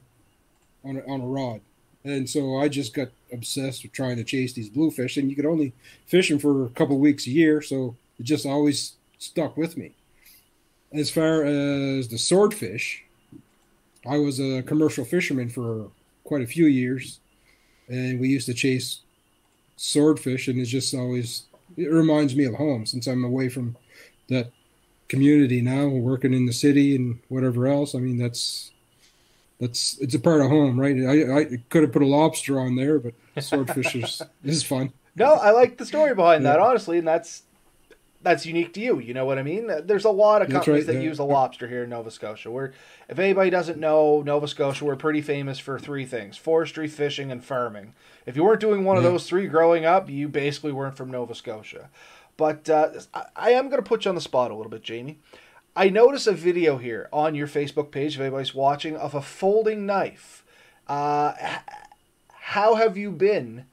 [0.83, 1.61] on a, on a rod.
[2.03, 5.45] And so I just got obsessed with trying to chase these bluefish, and you could
[5.45, 5.73] only
[6.07, 9.93] fish them for a couple weeks a year, so it just always stuck with me.
[10.93, 13.03] As far as the swordfish,
[14.07, 15.89] I was a commercial fisherman for
[16.23, 17.19] quite a few years,
[17.89, 19.01] and we used to chase
[19.75, 21.43] swordfish, and it just always
[21.75, 23.75] it reminds me of home since I'm away from
[24.29, 24.51] that
[25.07, 27.95] community now, working in the city and whatever else.
[27.95, 28.71] I mean, that's
[29.59, 30.95] that's it's a part of home, right?
[30.95, 34.91] I, I could have put a lobster on there, but swordfish is is fun.
[35.15, 36.51] No, I like the story behind yeah.
[36.51, 37.43] that honestly, and that's
[38.21, 38.99] that's unique to you.
[38.99, 39.71] You know what I mean?
[39.83, 41.09] There's a lot of companies right, that yeah.
[41.09, 42.51] use a lobster here in Nova Scotia.
[42.51, 42.73] Where,
[43.07, 47.43] if anybody doesn't know Nova Scotia, we're pretty famous for three things: forestry, fishing, and
[47.43, 47.93] farming.
[48.25, 49.05] If you weren't doing one yeah.
[49.05, 51.89] of those three growing up, you basically weren't from Nova Scotia.
[52.37, 52.91] But uh,
[53.35, 55.19] I am going to put you on the spot a little bit, Jamie.
[55.75, 59.85] I notice a video here on your Facebook page, if anybody's watching, of a folding
[59.85, 60.43] knife.
[60.87, 61.33] Uh,
[62.29, 63.65] how have you been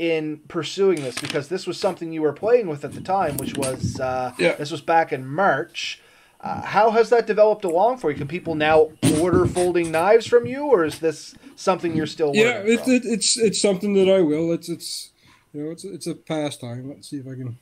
[0.00, 1.18] in pursuing this?
[1.18, 4.54] Because this was something you were playing with at the time, which was uh, yeah.
[4.54, 6.00] this was back in March.
[6.40, 8.16] Uh, how has that developed along for you?
[8.16, 12.34] Can people now order folding knives from you, or is this something you're still?
[12.34, 14.50] Yeah, it, it, it's it's something that I will.
[14.52, 15.10] It's it's
[15.52, 16.88] you know it's it's a pastime.
[16.88, 17.58] Let's see if I can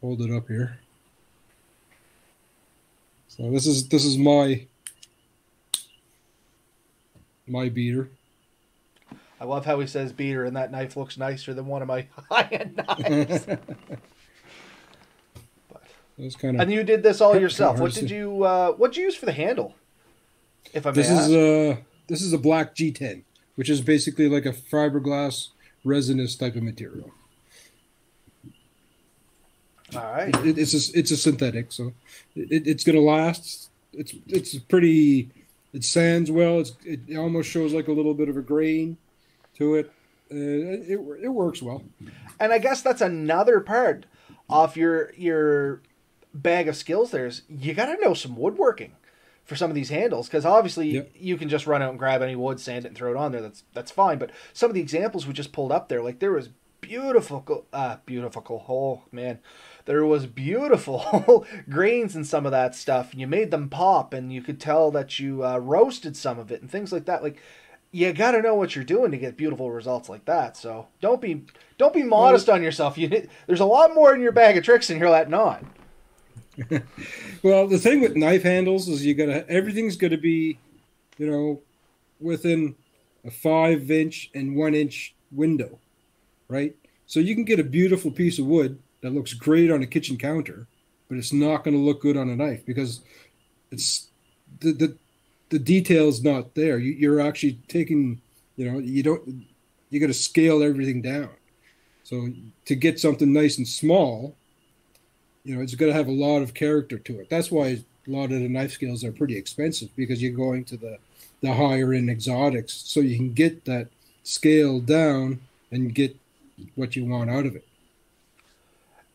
[0.00, 0.78] hold it up here.
[3.28, 4.66] So this is this is my
[7.46, 8.08] my beater.
[9.40, 12.06] I love how he says beater, and that knife looks nicer than one of my
[12.30, 13.46] high-end knives.
[15.68, 15.82] but,
[16.38, 17.78] kind of and you did this all yourself.
[17.78, 19.74] What did you uh, what did you use for the handle?
[20.72, 21.30] If I may this ask?
[21.30, 21.78] is a
[22.08, 23.22] this is a black G10,
[23.54, 25.48] which is basically like a fiberglass
[25.84, 27.12] resinous type of material.
[29.94, 30.34] All right.
[30.44, 31.92] It, it's a it's a synthetic, so
[32.34, 33.70] it, it's gonna last.
[33.92, 35.30] It's it's pretty.
[35.72, 36.58] It sands well.
[36.60, 38.96] It's it almost shows like a little bit of a grain
[39.58, 39.92] to it.
[40.30, 41.82] Uh, it it works well.
[42.40, 44.06] And I guess that's another part
[44.48, 45.82] of your your
[46.34, 47.10] bag of skills.
[47.10, 48.92] There's you got to know some woodworking
[49.44, 51.10] for some of these handles because obviously yep.
[51.14, 53.32] you can just run out and grab any wood, sand it, and throw it on
[53.32, 53.40] there.
[53.40, 54.18] That's that's fine.
[54.18, 56.50] But some of the examples we just pulled up there, like there was
[56.80, 58.64] beautiful, uh, beautiful.
[58.68, 59.38] Oh man,
[59.86, 64.32] there was beautiful grains in some of that stuff, and you made them pop, and
[64.32, 67.22] you could tell that you uh, roasted some of it and things like that.
[67.22, 67.42] Like
[67.90, 70.56] you got to know what you're doing to get beautiful results like that.
[70.56, 71.44] So don't be
[71.78, 72.98] don't be modest on yourself.
[72.98, 75.70] You there's a lot more in your bag of tricks than you're letting on.
[77.42, 80.58] well, the thing with knife handles is you gotta everything's gonna be,
[81.16, 81.60] you know,
[82.20, 82.74] within
[83.24, 85.78] a five inch and one inch window,
[86.48, 86.74] right?
[87.06, 90.18] So you can get a beautiful piece of wood that looks great on a kitchen
[90.18, 90.66] counter,
[91.08, 93.00] but it's not going to look good on a knife because
[93.70, 94.08] it's
[94.60, 94.96] the the
[95.50, 96.78] the detail's not there.
[96.78, 98.20] You, you're actually taking,
[98.56, 99.46] you know, you don't
[99.90, 101.30] you got to scale everything down.
[102.04, 102.28] So
[102.66, 104.36] to get something nice and small,
[105.44, 107.30] you know, it's going to have a lot of character to it.
[107.30, 110.76] That's why a lot of the knife scales are pretty expensive because you're going to
[110.76, 110.98] the
[111.40, 113.88] the higher end exotics, so you can get that
[114.24, 115.40] scale down
[115.70, 116.16] and get
[116.74, 117.68] what you want out of it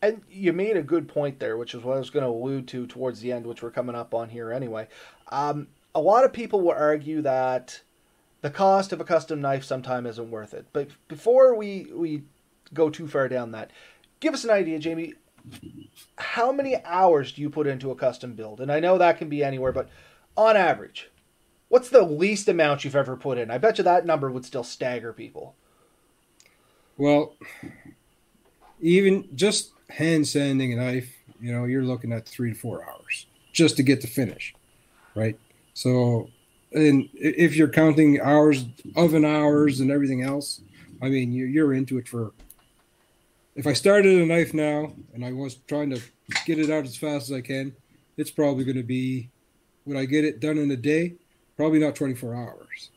[0.04, 2.68] and you made a good point there, which is what I was going to allude
[2.68, 4.86] to towards the end, which we're coming up on here anyway.
[5.28, 7.82] Um, a lot of people will argue that
[8.40, 10.66] the cost of a custom knife sometimes isn't worth it.
[10.72, 12.24] But before we we
[12.72, 13.70] go too far down that,
[14.20, 15.14] give us an idea, Jamie.
[16.16, 18.60] How many hours do you put into a custom build?
[18.60, 19.88] And I know that can be anywhere, but
[20.36, 21.10] on average,
[21.68, 23.50] what's the least amount you've ever put in?
[23.50, 25.54] I bet you that number would still stagger people.
[26.96, 27.34] Well,
[28.80, 33.26] even just hand sanding a knife, you know, you're looking at three to four hours
[33.52, 34.54] just to get the finish,
[35.14, 35.38] right?
[35.74, 36.30] So,
[36.72, 38.64] and if you're counting hours,
[38.96, 40.60] oven hours, and everything else,
[41.02, 42.32] I mean, you're into it for.
[43.56, 46.00] If I started a knife now and I was trying to
[46.44, 47.72] get it out as fast as I can,
[48.16, 49.30] it's probably going to be
[49.86, 51.14] would I get it done in a day?
[51.56, 52.90] Probably not 24 hours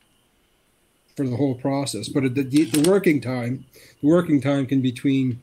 [1.15, 2.07] for the whole process.
[2.07, 3.65] But the, the working time,
[4.01, 5.41] the working time can be between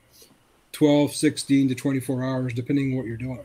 [0.73, 3.45] 12, 16 to 24 hours, depending on what you're doing.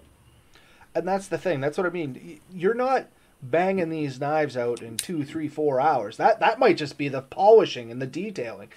[0.95, 1.59] And that's the thing.
[1.59, 2.39] That's what I mean.
[2.53, 3.07] You're not
[3.41, 6.17] banging these knives out in two, three, four hours.
[6.17, 8.69] That that might just be the polishing and the detailing.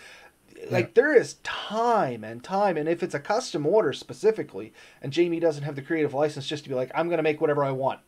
[0.70, 0.92] Like yeah.
[0.94, 5.64] there is time and time, and if it's a custom order specifically, and Jamie doesn't
[5.64, 8.00] have the creative license just to be like, I'm going to make whatever I want.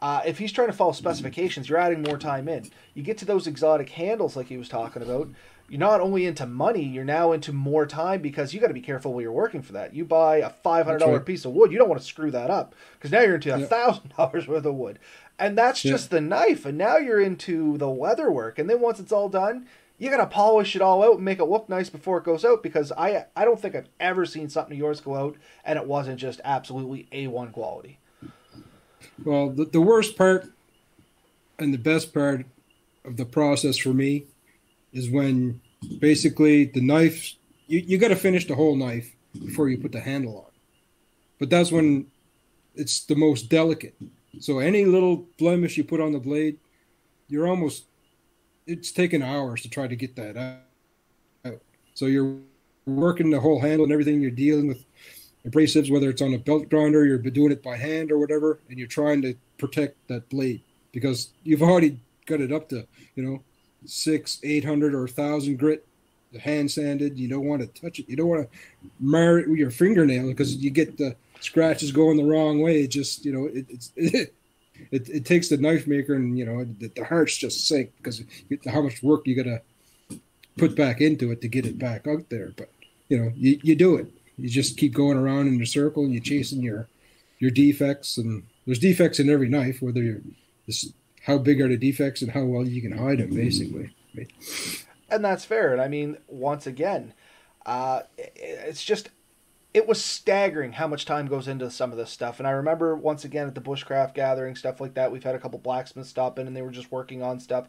[0.00, 2.70] Uh, if he's trying to follow specifications, you're adding more time in.
[2.94, 5.28] You get to those exotic handles like he was talking about.
[5.68, 8.80] You're not only into money, you're now into more time because you got to be
[8.80, 9.94] careful while you're working for that.
[9.94, 11.26] You buy a five hundred dollar right.
[11.26, 13.66] piece of wood, you don't want to screw that up because now you're into a
[13.66, 14.98] thousand dollars worth of wood,
[15.40, 15.92] and that's yeah.
[15.92, 16.64] just the knife.
[16.64, 19.66] And now you're into the leather work, and then once it's all done,
[19.98, 22.44] you got to polish it all out and make it look nice before it goes
[22.44, 25.78] out because I I don't think I've ever seen something of yours go out and
[25.78, 27.98] it wasn't just absolutely a one quality.
[29.24, 30.46] Well, the, the worst part
[31.58, 32.46] and the best part
[33.04, 34.24] of the process for me
[34.92, 35.60] is when
[35.98, 37.34] basically the knife,
[37.66, 40.52] you, you got to finish the whole knife before you put the handle on.
[41.38, 42.06] But that's when
[42.74, 43.94] it's the most delicate.
[44.38, 46.58] So any little blemish you put on the blade,
[47.28, 47.84] you're almost,
[48.66, 51.60] it's taken hours to try to get that out.
[51.94, 52.36] So you're
[52.86, 54.20] working the whole handle and everything.
[54.20, 54.84] You're dealing with
[55.46, 58.78] abrasives, whether it's on a belt grinder, you're doing it by hand or whatever, and
[58.78, 60.62] you're trying to protect that blade
[60.92, 63.42] because you've already got it up to, you know,
[63.84, 65.86] six, eight hundred or a thousand grit,
[66.40, 67.18] hand sanded.
[67.18, 68.08] You don't want to touch it.
[68.08, 68.58] You don't want to
[68.98, 72.82] mar it with your fingernail because you get the scratches going the wrong way.
[72.82, 74.34] It just, you know, it, it's it,
[74.90, 78.22] it, it takes the knife maker and you know the, the hearts just sink because
[78.66, 80.18] how much work you got to
[80.56, 82.52] put back into it to get it back out there.
[82.56, 82.70] But
[83.08, 86.12] you know, you, you do it you just keep going around in a circle and
[86.12, 86.88] you're chasing your
[87.38, 90.20] your defects and there's defects in every knife whether you're
[90.66, 90.92] this,
[91.24, 93.94] how big are the defects and how well you can hide them basically
[95.10, 97.12] and that's fair and i mean once again
[97.66, 99.10] uh, it's just
[99.72, 102.38] it was staggering how much time goes into some of this stuff.
[102.38, 105.38] And I remember once again at the bushcraft gathering, stuff like that, we've had a
[105.38, 107.68] couple blacksmiths stop in and they were just working on stuff.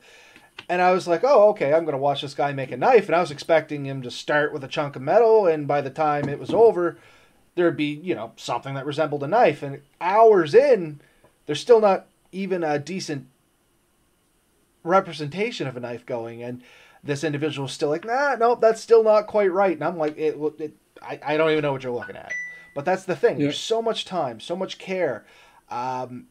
[0.68, 3.06] And I was like, oh, okay, I'm going to watch this guy make a knife.
[3.06, 5.90] And I was expecting him to start with a chunk of metal, and by the
[5.90, 6.98] time it was over,
[7.56, 9.64] there'd be, you know, something that resembled a knife.
[9.64, 11.00] And hours in,
[11.46, 13.28] there's still not even a decent
[14.84, 16.44] representation of a knife going.
[16.44, 16.62] And
[17.04, 19.74] this individual was still like, nah, nope, that's still not quite right.
[19.74, 22.32] And I'm like, it, it I, I don't even know what you're looking at.
[22.74, 23.38] But that's the thing.
[23.38, 25.26] There's so much time, so much care.
[25.70, 26.28] Um,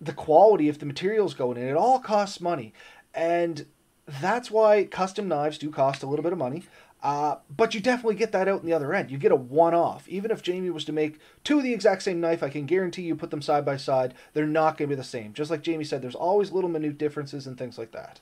[0.00, 2.72] the quality of the materials going in, it all costs money.
[3.14, 3.66] And
[4.06, 6.64] that's why custom knives do cost a little bit of money.
[7.02, 9.10] Uh, but you definitely get that out in the other end.
[9.10, 10.08] You get a one off.
[10.08, 13.02] Even if Jamie was to make two of the exact same knife, I can guarantee
[13.02, 15.34] you put them side by side, they're not going to be the same.
[15.34, 18.20] Just like Jamie said, there's always little minute differences and things like that.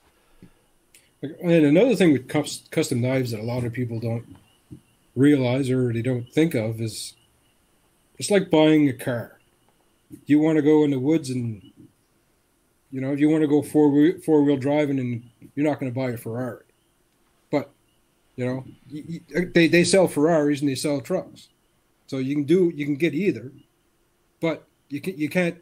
[1.22, 4.36] And another thing with custom knives that a lot of people don't
[5.14, 7.14] realize or they don't think of is
[8.18, 9.38] it's like buying a car.
[10.26, 11.72] You want to go in the woods and
[12.92, 15.22] you know, if you want to go four wheel, four wheel driving, and
[15.54, 16.64] you're not going to buy a Ferrari,
[17.50, 17.72] but
[18.36, 18.64] you know,
[19.54, 21.48] they they sell Ferraris and they sell trucks,
[22.06, 23.50] so you can do you can get either,
[24.40, 25.56] but you can you can't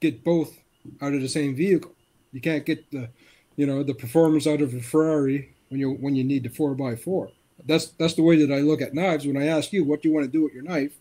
[0.00, 0.58] get both
[1.00, 1.94] out of the same vehicle.
[2.32, 3.08] You can't get the
[3.56, 6.74] you know the performance out of a Ferrari when you when you need the four
[6.74, 7.30] by four.
[7.66, 9.26] That's that's the way that I look at knives.
[9.26, 10.92] When I ask you what do you want to do with your knife,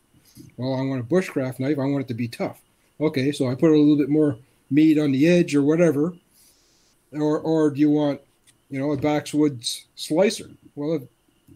[0.58, 1.78] well, I want a bushcraft knife.
[1.78, 2.62] I want it to be tough.
[3.00, 4.38] Okay, so I put a little bit more
[4.70, 6.14] meat on the edge or whatever,
[7.14, 8.22] or or do you want,
[8.70, 10.50] you know, a Backwoods slicer?
[10.76, 11.08] Well,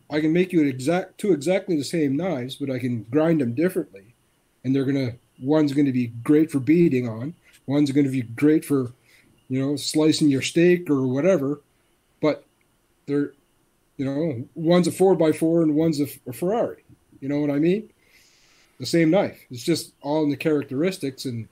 [0.10, 3.42] I can make you an exact two exactly the same knives, but I can grind
[3.42, 4.14] them differently,
[4.64, 7.34] and they're gonna one's going to be great for beating on,
[7.66, 8.92] one's going to be great for,
[9.50, 11.62] you know, slicing your steak or whatever,
[12.22, 12.46] but
[13.06, 13.34] they're,
[13.98, 16.84] you know, one's a four by four and one's a, a Ferrari.
[17.20, 17.90] You know what I mean?
[18.80, 19.40] The same knife.
[19.50, 21.48] It's just all in the characteristics and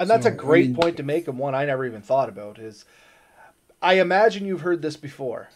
[0.00, 2.00] and that's so, a great I mean, point to make, and one I never even
[2.00, 2.58] thought about.
[2.58, 2.86] Is
[3.82, 5.50] I imagine you've heard this before.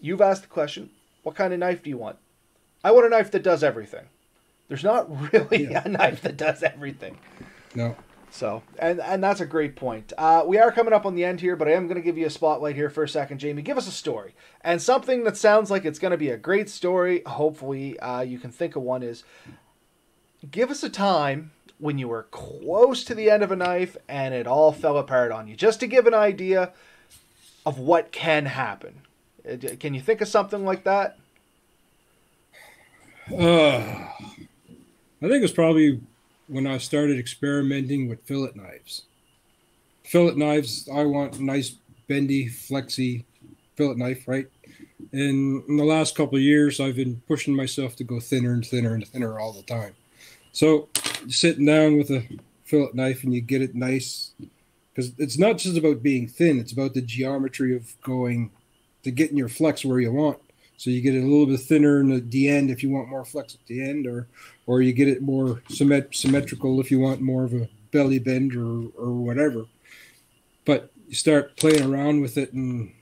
[0.00, 0.88] You've asked the question,
[1.22, 2.16] "What kind of knife do you want?"
[2.82, 4.06] I want a knife that does everything.
[4.68, 5.82] There's not really yeah.
[5.84, 7.18] a knife that does everything.
[7.74, 7.94] No.
[8.32, 10.12] So, and and that's a great point.
[10.16, 12.16] Uh, we are coming up on the end here, but I am going to give
[12.16, 13.62] you a spotlight here for a second, Jamie.
[13.62, 16.70] Give us a story and something that sounds like it's going to be a great
[16.70, 17.22] story.
[17.26, 19.02] Hopefully, uh, you can think of one.
[19.02, 19.24] Is
[20.48, 24.34] give us a time when you were close to the end of a knife and
[24.34, 25.56] it all fell apart on you.
[25.56, 26.72] Just to give an idea
[27.66, 29.00] of what can happen.
[29.50, 31.18] Uh, can you think of something like that?
[33.32, 33.78] Uh,
[35.22, 36.00] I think it's probably
[36.50, 39.02] when I started experimenting with fillet knives.
[40.02, 41.76] Fillet knives, I want a nice,
[42.08, 43.24] bendy, flexy
[43.76, 44.48] fillet knife, right?
[45.12, 48.94] And in the last couple years, I've been pushing myself to go thinner and thinner
[48.94, 49.94] and thinner all the time.
[50.52, 50.88] So,
[51.28, 52.24] sitting down with a
[52.64, 54.32] fillet knife and you get it nice,
[54.92, 58.50] because it's not just about being thin; it's about the geometry of going
[59.04, 60.40] to getting your flex where you want.
[60.80, 63.26] So you get it a little bit thinner in the end if you want more
[63.26, 64.28] flex at the end, or
[64.66, 68.56] or you get it more symmet- symmetrical if you want more of a belly bend
[68.56, 69.66] or or whatever.
[70.64, 72.94] But you start playing around with it and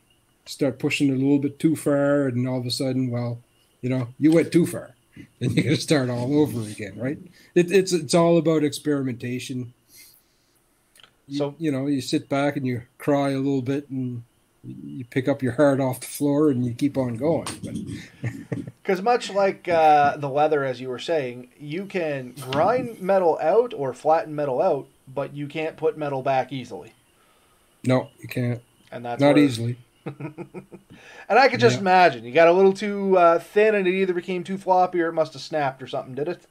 [0.44, 3.38] start pushing it a little bit too far, and all of a sudden, well,
[3.80, 4.96] you know, you went too far.
[5.40, 7.18] and you got to start all over again, right?
[7.54, 9.72] It, it's it's all about experimentation.
[11.28, 14.24] You, so you know, you sit back and you cry a little bit, and
[14.64, 17.46] you pick up your heart off the floor, and you keep on going.
[18.82, 23.72] Because much like uh, the leather, as you were saying, you can grind metal out
[23.74, 26.92] or flatten metal out, but you can't put metal back easily.
[27.84, 28.60] No, you can't.
[28.90, 29.44] And that's not where...
[29.44, 29.78] easily.
[30.06, 31.80] and I could just yeah.
[31.80, 35.08] imagine you got a little too uh, thin, and it either became too floppy or
[35.08, 36.14] it must have snapped or something.
[36.14, 36.46] Did it?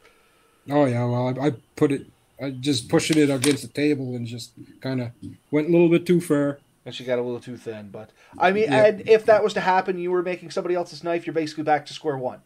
[0.70, 1.06] Oh yeah.
[1.06, 2.06] Well, I, I put it.
[2.42, 5.12] I just pushing it against the table and just kind of
[5.50, 6.60] went a little bit too far.
[6.88, 8.86] And she got a little too thin, but I mean, yeah.
[8.86, 11.28] and if that was to happen, you were making somebody else's knife.
[11.28, 12.40] You're basically back to square one.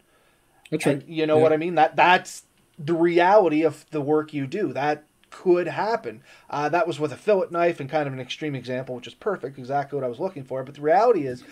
[0.68, 1.06] That's right.
[1.06, 1.42] You know yeah.
[1.44, 1.76] what I mean?
[1.76, 2.42] That that's
[2.76, 4.72] the reality of the work you do.
[4.72, 6.22] That could happen.
[6.50, 9.14] Uh, that was with a fillet knife and kind of an extreme example, which is
[9.14, 10.64] perfect, exactly what I was looking for.
[10.64, 11.44] But the reality is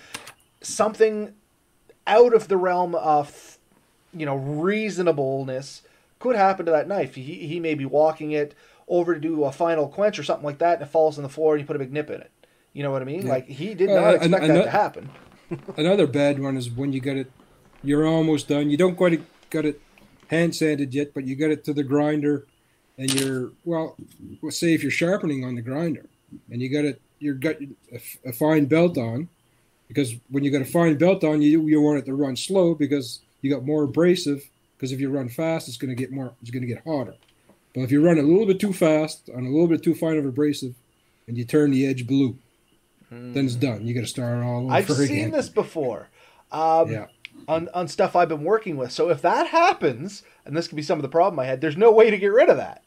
[0.61, 1.33] something
[2.09, 3.57] out of the realm of,
[4.13, 5.83] you know, reasonableness
[6.19, 7.15] could happen to that knife.
[7.15, 8.57] He, he may be walking it
[8.89, 11.29] over to do a final quench or something like that, and it falls on the
[11.29, 12.33] floor, and you put a big nip in it.
[12.73, 13.23] You know what I mean?
[13.23, 13.33] Yeah.
[13.33, 15.11] Like he did not uh, expect that to happen.
[15.77, 17.31] another bad one is when you get it,
[17.83, 18.71] you're almost done.
[18.71, 19.81] You don't quite got it
[20.29, 22.47] hand sanded yet, but you get it to the grinder
[22.97, 23.97] and you're well,
[24.43, 26.07] Let's say if you're sharpening on the grinder
[26.51, 27.57] and you got it, you got
[27.93, 29.29] a, a fine belt on,
[29.89, 32.75] because when you got a fine belt on, you you want it to run slow
[32.75, 34.49] because you got more abrasive.
[34.77, 37.15] Because if you run fast, it's going to get more, it's going to get hotter.
[37.75, 40.17] But if you run a little bit too fast on a little bit too fine
[40.17, 40.75] of abrasive,
[41.29, 42.39] and you turn the edge blue,
[43.13, 43.35] mm.
[43.35, 43.87] then it's done.
[43.87, 45.07] You got to start all over I've again.
[45.07, 46.09] seen this before.
[46.53, 47.07] Um, yeah.
[47.49, 48.93] On, on stuff I've been working with.
[48.93, 51.77] So if that happens, and this could be some of the problem I had, there's
[51.77, 52.83] no way to get rid of that.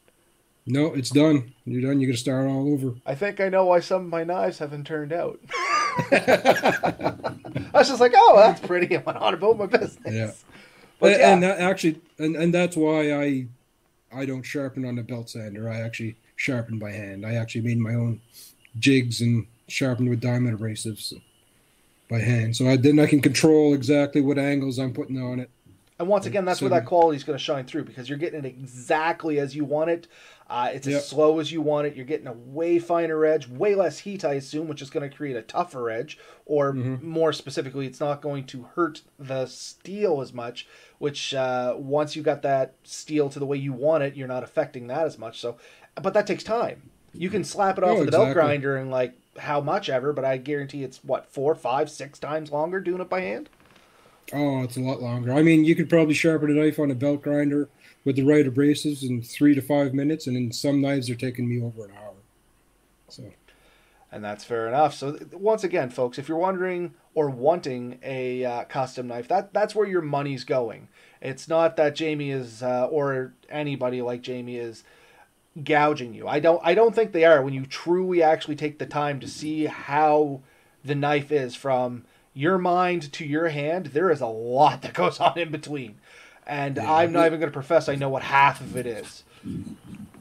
[0.66, 1.52] No, it's done.
[1.66, 2.00] You're done.
[2.00, 2.94] You got to start all over.
[3.04, 5.38] I think I know why some of my knives haven't turned out.
[6.10, 8.96] I was just like, oh, that's pretty.
[8.96, 10.14] I went on about my business.
[10.14, 10.32] Yeah.
[11.00, 11.32] But and, yeah.
[11.32, 13.46] and that actually, and, and that's why I,
[14.12, 15.68] I don't sharpen on the belt sander.
[15.68, 17.26] I actually sharpen by hand.
[17.26, 18.20] I actually made my own
[18.78, 21.12] jigs and sharpened with diamond abrasives
[22.10, 22.56] by hand.
[22.56, 25.50] So I then I can control exactly what angles I'm putting on it.
[25.98, 28.18] And once again, that's so, where that quality is going to shine through because you're
[28.18, 30.08] getting it exactly as you want it.
[30.50, 30.98] Uh, it's yep.
[30.98, 31.94] as slow as you want it.
[31.94, 35.16] You're getting a way finer edge, way less heat, I assume, which is going to
[35.16, 36.18] create a tougher edge.
[36.46, 37.08] Or mm-hmm.
[37.08, 40.66] more specifically, it's not going to hurt the steel as much.
[40.98, 44.42] Which uh, once you've got that steel to the way you want it, you're not
[44.42, 45.40] affecting that as much.
[45.40, 45.56] So,
[45.94, 46.90] but that takes time.
[47.12, 48.24] You can slap it off oh, with a exactly.
[48.26, 52.18] belt grinder and like how much ever, but I guarantee it's what four, five, six
[52.18, 53.48] times longer doing it by hand.
[54.32, 55.32] Oh, it's a lot longer.
[55.32, 57.68] I mean, you could probably sharpen a knife on a belt grinder
[58.04, 61.48] with the right abrasives in three to five minutes, and in some knives are taking
[61.48, 62.14] me over an hour.
[63.08, 63.24] So,
[64.10, 64.94] and that's fair enough.
[64.94, 69.74] So, once again, folks, if you're wondering or wanting a uh, custom knife, that that's
[69.74, 70.88] where your money's going.
[71.20, 74.84] It's not that Jamie is uh, or anybody like Jamie is
[75.62, 76.26] gouging you.
[76.26, 79.28] I don't I don't think they are when you truly actually take the time to
[79.28, 80.40] see how
[80.84, 85.20] the knife is from your mind to your hand, there is a lot that goes
[85.20, 85.98] on in between.
[86.46, 86.92] And yeah.
[86.92, 89.22] I'm not even going to profess I know what half of it is.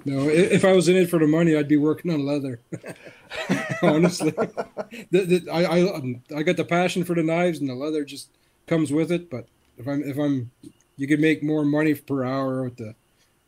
[0.06, 2.60] No, if I was in it for the money, I'd be working on leather.
[3.82, 7.74] Honestly, the, the, I I um, I got the passion for the knives, and the
[7.74, 8.30] leather just
[8.68, 9.30] comes with it.
[9.30, 10.52] But if I'm if I'm,
[10.98, 12.96] you could make more money per hour with the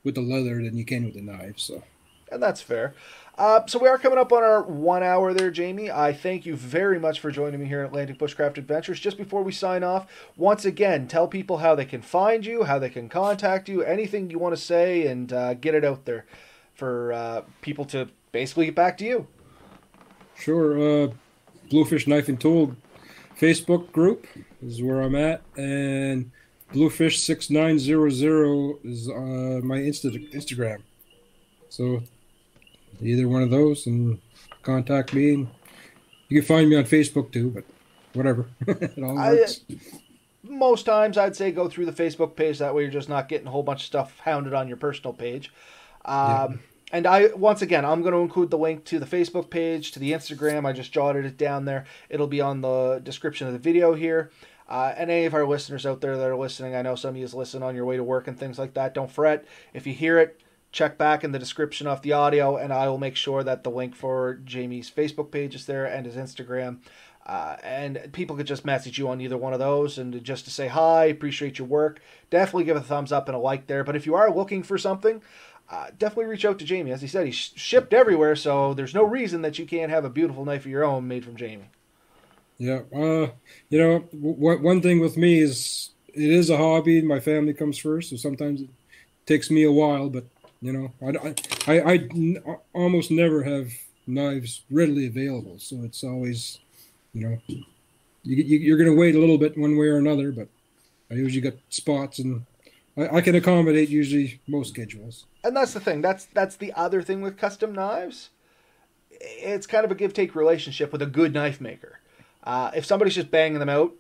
[0.06, 1.60] with the leather than you can with the knife.
[1.60, 1.84] So,
[2.32, 2.94] and that's fair.
[3.38, 5.92] Uh, so we are coming up on our one hour there, Jamie.
[5.92, 9.02] I thank you very much for joining me here at Atlantic Bushcraft Adventures.
[9.02, 12.80] Just before we sign off, once again, tell people how they can find you, how
[12.80, 16.26] they can contact you, anything you want to say, and uh, get it out there
[16.74, 19.28] for uh, people to basically get back to you.
[20.38, 21.04] Sure.
[21.04, 21.12] Uh,
[21.70, 22.76] Bluefish Knife and Tool
[23.38, 24.28] Facebook group
[24.62, 26.32] is where I'm at, and
[26.74, 30.82] Bluefish six nine zero zero is uh, my Insta- Instagram.
[31.70, 32.02] So
[33.02, 34.20] either one of those and
[34.62, 35.34] contact me.
[35.34, 35.48] And
[36.30, 37.64] you can find me on Facebook too, but
[38.14, 38.48] whatever.
[38.68, 39.62] it all works.
[39.70, 39.76] I,
[40.44, 42.60] most times I'd say go through the Facebook page.
[42.60, 45.14] That way you're just not getting a whole bunch of stuff hounded on your personal
[45.14, 45.52] page.
[46.06, 46.60] Um,
[46.92, 50.00] And I once again, I'm going to include the link to the Facebook page, to
[50.00, 50.66] the Instagram.
[50.66, 51.86] I just jotted it down there.
[52.10, 54.30] It'll be on the description of the video here.
[54.68, 57.18] Uh, and any of our listeners out there that are listening, I know some of
[57.18, 58.94] you listen on your way to work and things like that.
[58.94, 59.46] Don't fret.
[59.74, 60.42] If you hear it,
[60.72, 63.70] check back in the description of the audio, and I will make sure that the
[63.70, 66.80] link for Jamie's Facebook page is there and his Instagram.
[67.26, 70.52] Uh, and people could just message you on either one of those and just to
[70.52, 72.00] say hi, appreciate your work.
[72.30, 73.84] Definitely give a thumbs up and a like there.
[73.84, 75.24] But if you are looking for something,
[75.70, 76.92] uh, definitely reach out to Jamie.
[76.92, 80.10] As he said, he's shipped everywhere, so there's no reason that you can't have a
[80.10, 81.70] beautiful knife of your own made from Jamie.
[82.58, 83.30] Yeah, uh,
[83.70, 87.02] you know, w- one thing with me is it is a hobby.
[87.02, 88.70] My family comes first, so sometimes it
[89.26, 90.10] takes me a while.
[90.10, 90.26] But
[90.62, 90.92] you know,
[91.68, 92.10] I, I,
[92.74, 93.72] almost never have
[94.08, 96.60] knives readily available, so it's always,
[97.14, 100.32] you know, you, you, you're going to wait a little bit one way or another.
[100.32, 100.48] But
[101.12, 102.46] I usually got spots and
[102.98, 105.26] I, I, can accommodate usually most schedules.
[105.44, 106.02] And that's the thing.
[106.02, 108.30] That's that's the other thing with custom knives.
[109.12, 112.00] It's kind of a give take relationship with a good knife maker.
[112.46, 113.94] Uh, if somebody's just banging them out,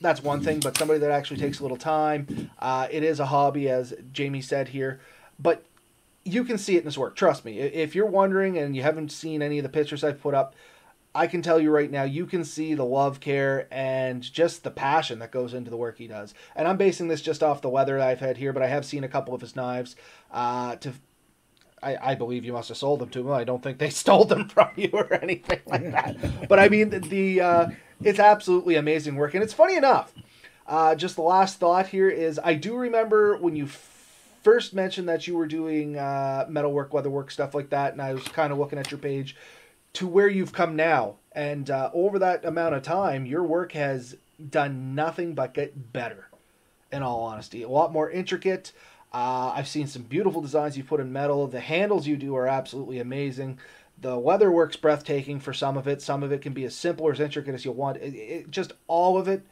[0.00, 0.60] that's one thing.
[0.60, 4.40] But somebody that actually takes a little time, uh, it is a hobby, as Jamie
[4.40, 5.00] said here.
[5.38, 5.64] But
[6.24, 7.16] you can see it in his work.
[7.16, 7.58] Trust me.
[7.58, 10.54] If you're wondering and you haven't seen any of the pictures I've put up,
[11.14, 14.70] I can tell you right now, you can see the love, care, and just the
[14.70, 16.34] passion that goes into the work he does.
[16.54, 19.02] And I'm basing this just off the weather I've had here, but I have seen
[19.02, 19.96] a couple of his knives.
[20.30, 20.92] Uh, to,
[21.82, 23.32] I, I believe you must have sold them to him.
[23.32, 26.48] I don't think they stole them from you or anything like that.
[26.48, 27.68] but I mean, the, the uh,
[28.02, 30.12] it's absolutely amazing work, and it's funny enough.
[30.66, 35.26] Uh, just the last thought here is I do remember when you first mentioned that
[35.26, 38.78] you were doing uh, metalwork, leatherwork, stuff like that, and I was kind of looking
[38.78, 39.36] at your page
[39.94, 41.16] to where you've come now.
[41.32, 44.16] And uh, over that amount of time, your work has
[44.48, 46.28] done nothing but get better,
[46.92, 47.62] in all honesty.
[47.62, 48.72] A lot more intricate.
[49.12, 51.46] Uh, I've seen some beautiful designs you put in metal.
[51.46, 53.58] The handles you do are absolutely amazing.
[54.00, 56.00] The leather work's breathtaking for some of it.
[56.00, 57.98] Some of it can be as simple or as intricate as you want.
[57.98, 59.42] It, it, just all of it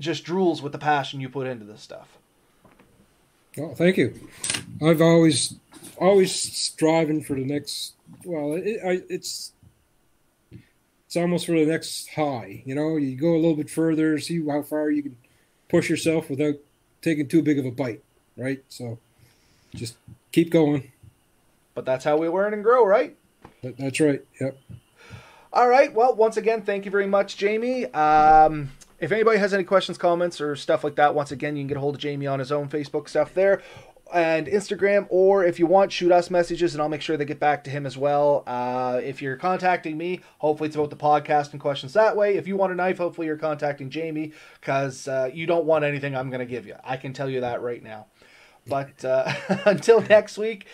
[0.00, 2.18] just drools with the passion you put into this stuff.
[3.56, 4.14] Well, thank you.
[4.82, 5.56] I've always
[5.98, 7.94] always striving for the next.
[8.24, 9.52] Well, it, I, it's
[11.06, 12.62] it's almost for the next high.
[12.64, 15.16] You know, you go a little bit further, see how far you can
[15.68, 16.56] push yourself without
[17.02, 18.02] taking too big of a bite,
[18.36, 18.64] right?
[18.68, 18.98] So
[19.74, 19.96] just
[20.32, 20.90] keep going.
[21.74, 23.16] But that's how we learn and grow, right?
[23.64, 24.22] That, that's right.
[24.40, 24.58] Yep.
[25.52, 25.92] All right.
[25.92, 27.86] Well, once again, thank you very much, Jamie.
[27.86, 31.68] Um, if anybody has any questions, comments, or stuff like that, once again, you can
[31.68, 33.62] get a hold of Jamie on his own Facebook stuff there
[34.12, 37.40] and Instagram, or if you want, shoot us messages and I'll make sure they get
[37.40, 38.44] back to him as well.
[38.46, 42.36] Uh, if you're contacting me, hopefully it's about the podcast and questions that way.
[42.36, 46.14] If you want a knife, hopefully you're contacting Jamie because uh, you don't want anything
[46.16, 46.76] I'm going to give you.
[46.84, 48.06] I can tell you that right now.
[48.66, 49.32] But uh,
[49.64, 50.66] until next week,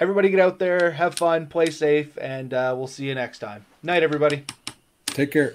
[0.00, 3.64] everybody get out there, have fun, play safe, and uh, we'll see you next time.
[3.82, 4.44] Night, everybody.
[5.06, 5.54] Take care.